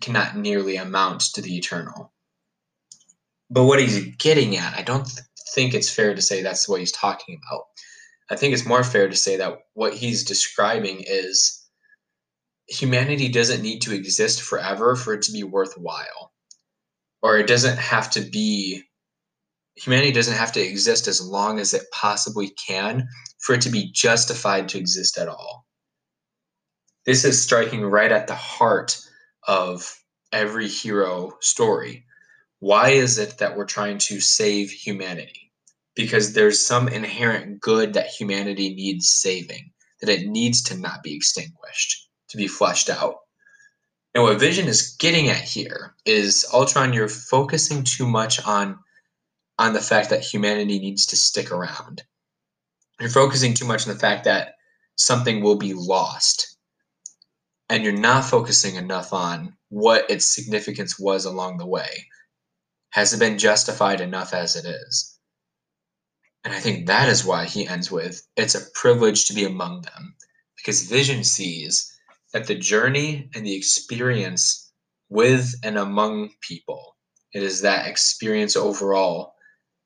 cannot 0.00 0.36
nearly 0.36 0.76
amount 0.76 1.22
to 1.34 1.40
the 1.40 1.56
eternal. 1.56 2.12
But 3.48 3.64
what 3.64 3.80
he's 3.80 4.14
getting 4.16 4.56
at, 4.56 4.76
I 4.76 4.82
don't 4.82 5.06
th- 5.06 5.26
think 5.54 5.72
it's 5.72 5.88
fair 5.88 6.14
to 6.14 6.20
say 6.20 6.42
that's 6.42 6.68
what 6.68 6.80
he's 6.80 6.92
talking 6.92 7.40
about. 7.42 7.64
I 8.32 8.36
think 8.36 8.54
it's 8.54 8.64
more 8.64 8.82
fair 8.82 9.10
to 9.10 9.14
say 9.14 9.36
that 9.36 9.58
what 9.74 9.92
he's 9.92 10.24
describing 10.24 11.04
is 11.06 11.68
humanity 12.66 13.28
doesn't 13.28 13.60
need 13.60 13.82
to 13.82 13.94
exist 13.94 14.40
forever 14.40 14.96
for 14.96 15.12
it 15.12 15.20
to 15.22 15.32
be 15.32 15.42
worthwhile. 15.42 16.32
Or 17.20 17.36
it 17.36 17.46
doesn't 17.46 17.76
have 17.76 18.10
to 18.12 18.22
be, 18.22 18.84
humanity 19.74 20.12
doesn't 20.12 20.38
have 20.38 20.52
to 20.52 20.62
exist 20.62 21.08
as 21.08 21.20
long 21.20 21.60
as 21.60 21.74
it 21.74 21.82
possibly 21.92 22.48
can 22.66 23.06
for 23.38 23.54
it 23.54 23.60
to 23.60 23.68
be 23.68 23.92
justified 23.92 24.70
to 24.70 24.78
exist 24.78 25.18
at 25.18 25.28
all. 25.28 25.66
This 27.04 27.26
is 27.26 27.42
striking 27.42 27.82
right 27.82 28.10
at 28.10 28.28
the 28.28 28.34
heart 28.34 28.98
of 29.46 29.94
every 30.32 30.68
hero 30.68 31.36
story. 31.40 32.06
Why 32.60 32.90
is 32.92 33.18
it 33.18 33.36
that 33.38 33.58
we're 33.58 33.66
trying 33.66 33.98
to 33.98 34.20
save 34.20 34.70
humanity? 34.70 35.41
Because 35.94 36.32
there's 36.32 36.64
some 36.64 36.88
inherent 36.88 37.60
good 37.60 37.94
that 37.94 38.06
humanity 38.06 38.74
needs 38.74 39.10
saving, 39.10 39.72
that 40.00 40.08
it 40.08 40.26
needs 40.26 40.62
to 40.64 40.78
not 40.78 41.02
be 41.02 41.14
extinguished 41.14 42.08
to 42.32 42.36
be 42.38 42.48
fleshed 42.48 42.90
out. 42.90 43.16
And 44.14 44.24
what 44.24 44.40
Vision 44.40 44.66
is 44.66 44.96
getting 44.98 45.28
at 45.28 45.42
here 45.42 45.94
is 46.04 46.46
Ultron, 46.52 46.92
you're 46.92 47.08
focusing 47.08 47.84
too 47.84 48.06
much 48.06 48.44
on 48.44 48.78
on 49.58 49.74
the 49.74 49.80
fact 49.80 50.10
that 50.10 50.24
humanity 50.24 50.78
needs 50.78 51.06
to 51.06 51.16
stick 51.16 51.52
around. 51.52 52.02
You're 52.98 53.10
focusing 53.10 53.54
too 53.54 53.66
much 53.66 53.86
on 53.86 53.92
the 53.92 54.00
fact 54.00 54.24
that 54.24 54.54
something 54.96 55.42
will 55.42 55.56
be 55.56 55.74
lost. 55.74 56.56
And 57.68 57.84
you're 57.84 57.92
not 57.92 58.24
focusing 58.24 58.76
enough 58.76 59.12
on 59.12 59.56
what 59.68 60.10
its 60.10 60.26
significance 60.26 60.98
was 60.98 61.24
along 61.24 61.58
the 61.58 61.66
way. 61.66 62.06
Has 62.90 63.12
it 63.12 63.20
been 63.20 63.38
justified 63.38 64.00
enough 64.00 64.34
as 64.34 64.56
it 64.56 64.66
is? 64.66 65.11
And 66.44 66.52
I 66.52 66.58
think 66.58 66.86
that 66.86 67.08
is 67.08 67.24
why 67.24 67.44
he 67.44 67.66
ends 67.68 67.90
with 67.90 68.26
it's 68.36 68.54
a 68.54 68.70
privilege 68.74 69.26
to 69.26 69.34
be 69.34 69.44
among 69.44 69.82
them. 69.82 70.14
Because 70.56 70.82
Vision 70.88 71.24
sees 71.24 71.92
that 72.32 72.46
the 72.46 72.54
journey 72.54 73.30
and 73.34 73.46
the 73.46 73.54
experience 73.54 74.72
with 75.08 75.54
and 75.62 75.78
among 75.78 76.30
people, 76.40 76.96
it 77.32 77.42
is 77.42 77.60
that 77.60 77.86
experience 77.86 78.56
overall 78.56 79.34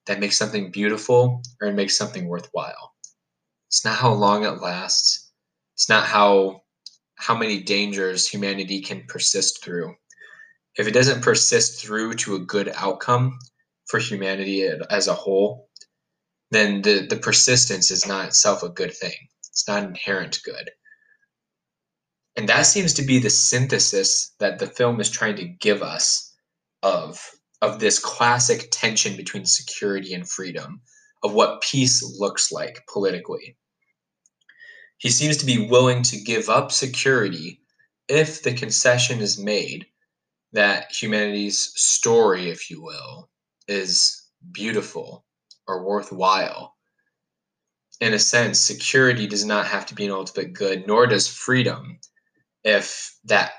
that 0.07 0.21
makes 0.21 0.37
something 0.39 0.71
beautiful 0.71 1.43
or 1.61 1.73
makes 1.73 1.97
something 1.97 2.27
worthwhile. 2.27 2.95
It's 3.69 3.85
not 3.85 3.99
how 3.99 4.13
long 4.13 4.45
it 4.45 4.63
lasts. 4.63 5.33
It's 5.75 5.89
not 5.89 6.07
how 6.07 6.63
how 7.17 7.37
many 7.37 7.63
dangers 7.63 8.29
humanity 8.29 8.81
can 8.81 9.05
persist 9.09 9.63
through. 9.63 9.95
If 10.77 10.87
it 10.87 10.93
doesn't 10.93 11.23
persist 11.23 11.81
through 11.81 12.15
to 12.15 12.37
a 12.37 12.41
good 12.41 12.73
outcome 12.77 13.39
for 13.87 13.99
humanity 13.99 14.69
as 14.91 15.09
a 15.09 15.15
whole, 15.15 15.71
then 16.51 16.83
the, 16.83 17.07
the 17.09 17.17
persistence 17.17 17.91
is 17.91 18.07
not 18.07 18.27
itself 18.27 18.63
a 18.63 18.69
good 18.69 18.95
thing. 18.95 19.17
It's 19.51 19.67
not 19.67 19.85
inherent 19.85 20.39
good. 20.45 20.71
And 22.37 22.49
that 22.49 22.67
seems 22.67 22.93
to 22.95 23.03
be 23.03 23.19
the 23.19 23.31
synthesis 23.31 24.35
that 24.39 24.59
the 24.59 24.67
film 24.67 25.01
is 25.01 25.11
trying 25.11 25.37
to 25.37 25.49
give 25.49 25.83
us 25.83 26.35
of 26.83 27.31
of 27.63 27.81
this 27.81 27.99
classic 27.99 28.69
tension 28.71 29.17
between 29.17 29.47
security 29.47 30.13
and 30.13 30.29
freedom, 30.29 30.83
of 31.23 31.33
what 31.33 31.63
peace 31.63 32.03
looks 32.19 32.53
like 32.53 32.85
politically. 32.93 33.57
He 34.99 35.09
seems 35.09 35.39
to 35.39 35.47
be 35.47 35.67
willing 35.67 36.03
to 36.05 36.21
give 36.21 36.51
up 36.51 36.71
security 36.71 37.63
if 38.09 38.43
the 38.43 38.53
concession 38.53 39.21
is 39.21 39.39
made 39.39 39.87
that 40.53 40.93
humanity's 40.93 41.73
story, 41.77 42.51
if 42.51 42.71
you 42.71 42.83
will, 42.83 43.31
is 43.69 44.29
beautiful 44.53 45.26
or 45.67 45.85
worthwhile. 45.85 46.75
In 48.01 48.15
a 48.15 48.19
sense, 48.19 48.61
security 48.61 49.27
does 49.27 49.45
not 49.45 49.67
have 49.67 49.87
to 49.87 49.95
be 49.95 50.05
an 50.05 50.13
ultimate 50.13 50.53
good, 50.53 50.87
nor 50.87 51.07
does 51.07 51.29
freedom, 51.29 51.99
if 52.63 53.17
that 53.25 53.53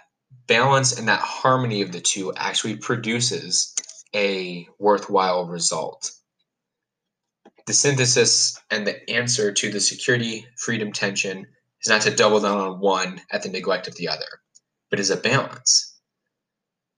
balance 0.47 0.97
and 0.97 1.07
that 1.07 1.19
harmony 1.19 1.81
of 1.81 1.91
the 1.91 2.01
two 2.01 2.33
actually 2.35 2.75
produces 2.75 3.73
a 4.15 4.67
worthwhile 4.79 5.45
result. 5.45 6.11
The 7.65 7.73
synthesis 7.73 8.61
and 8.71 8.87
the 8.87 9.09
answer 9.09 9.51
to 9.51 9.71
the 9.71 9.79
security 9.79 10.47
freedom 10.57 10.91
tension 10.91 11.45
is 11.81 11.89
not 11.89 12.01
to 12.03 12.15
double 12.15 12.39
down 12.39 12.59
on 12.59 12.79
one 12.79 13.21
at 13.31 13.43
the 13.43 13.49
neglect 13.49 13.87
of 13.87 13.95
the 13.95 14.07
other, 14.07 14.41
but 14.89 14.99
is 14.99 15.09
a 15.09 15.17
balance. 15.17 15.95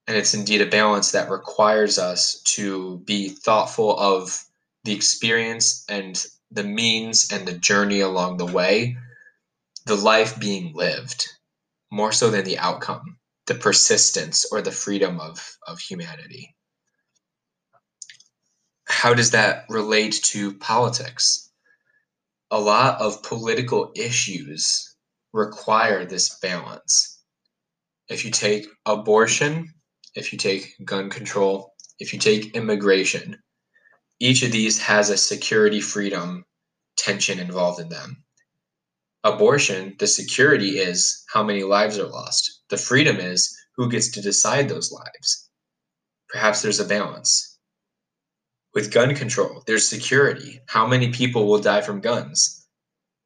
And 0.06 0.16
it's 0.16 0.34
indeed 0.34 0.60
a 0.60 0.66
balance 0.66 1.12
that 1.12 1.30
requires 1.30 1.98
us 1.98 2.40
to 2.42 2.98
be 2.98 3.30
thoughtful 3.30 3.98
of 3.98 4.44
the 4.84 4.92
experience 4.92 5.84
and 5.88 6.24
the 6.50 6.64
means 6.64 7.30
and 7.32 7.46
the 7.46 7.58
journey 7.58 8.00
along 8.00 8.36
the 8.36 8.46
way, 8.46 8.96
the 9.86 9.94
life 9.94 10.38
being 10.38 10.72
lived, 10.74 11.26
more 11.90 12.12
so 12.12 12.30
than 12.30 12.44
the 12.44 12.58
outcome, 12.58 13.18
the 13.46 13.54
persistence 13.54 14.46
or 14.50 14.62
the 14.62 14.72
freedom 14.72 15.20
of, 15.20 15.56
of 15.66 15.78
humanity. 15.78 16.54
How 18.84 19.14
does 19.14 19.30
that 19.30 19.64
relate 19.68 20.20
to 20.24 20.54
politics? 20.58 21.50
A 22.50 22.60
lot 22.60 23.00
of 23.00 23.22
political 23.22 23.92
issues 23.94 24.96
require 25.32 26.04
this 26.04 26.38
balance. 26.40 27.22
If 28.08 28.24
you 28.24 28.32
take 28.32 28.66
abortion, 28.84 29.72
if 30.14 30.32
you 30.32 30.38
take 30.38 30.74
gun 30.84 31.10
control, 31.10 31.74
if 32.00 32.12
you 32.12 32.18
take 32.18 32.56
immigration, 32.56 33.40
each 34.20 34.42
of 34.42 34.52
these 34.52 34.78
has 34.78 35.10
a 35.10 35.16
security 35.16 35.80
freedom 35.80 36.44
tension 36.96 37.38
involved 37.38 37.80
in 37.80 37.88
them. 37.88 38.22
Abortion, 39.24 39.96
the 39.98 40.06
security 40.06 40.78
is 40.78 41.24
how 41.32 41.42
many 41.42 41.62
lives 41.62 41.98
are 41.98 42.06
lost. 42.06 42.62
The 42.68 42.76
freedom 42.76 43.16
is 43.16 43.54
who 43.76 43.90
gets 43.90 44.10
to 44.12 44.22
decide 44.22 44.68
those 44.68 44.92
lives. 44.92 45.50
Perhaps 46.28 46.62
there's 46.62 46.80
a 46.80 46.84
balance. 46.84 47.58
With 48.74 48.92
gun 48.92 49.14
control, 49.14 49.62
there's 49.66 49.88
security. 49.88 50.60
How 50.68 50.86
many 50.86 51.10
people 51.10 51.48
will 51.48 51.58
die 51.58 51.80
from 51.80 52.00
guns? 52.00 52.66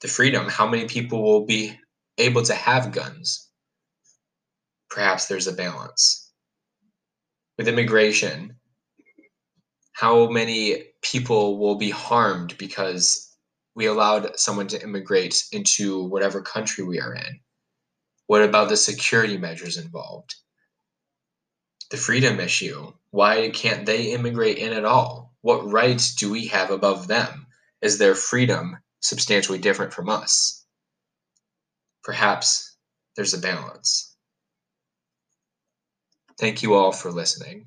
The 0.01 0.09
freedom, 0.09 0.49
how 0.49 0.67
many 0.67 0.87
people 0.87 1.23
will 1.23 1.45
be 1.45 1.79
able 2.19 2.43
to 2.45 2.55
have 2.55 2.93
guns? 2.93 3.51
Perhaps 4.91 5.27
there's 5.27 5.47
a 5.47 5.53
balance 5.53 6.33
with 7.59 7.69
immigration, 7.69 8.57
how 9.95 10.29
many 10.29 10.83
people 11.03 11.57
will 11.59 11.77
be 11.77 11.91
harmed 11.91 12.59
because 12.59 13.33
we 13.77 13.87
allowed 13.87 14.39
someone 14.39 14.67
to 14.69 14.83
immigrate 14.83 15.45
into 15.53 16.05
whatever 16.05 16.43
country 16.43 16.85
we 16.85 17.01
are 17.01 17.15
in? 17.15 17.41
What 18.27 18.43
about 18.43 18.69
the 18.69 18.77
security 18.77 19.39
measures 19.39 19.77
involved? 19.77 20.35
The 21.93 21.97
freedom 21.97 22.41
issue. 22.41 22.93
Why 23.11 23.51
can't 23.51 23.87
they 23.87 24.13
immigrate 24.13 24.59
in 24.59 24.73
at 24.73 24.85
all? 24.85 25.33
What 25.43 25.71
rights 25.71 26.15
do 26.17 26.29
we 26.29 26.49
have 26.49 26.73
above 26.73 27.07
them? 27.07 27.47
Is 27.81 27.99
their 27.99 28.17
freedom 28.17 28.79
substantially 29.01 29.59
different 29.59 29.93
from 29.93 30.09
us? 30.09 30.67
Perhaps 32.03 32.77
there's 33.15 33.35
a 33.35 33.39
balance. 33.39 34.17
Thank 36.41 36.65
you 36.65 36.75
all 36.75 36.91
for 36.91 37.13
listening. 37.13 37.67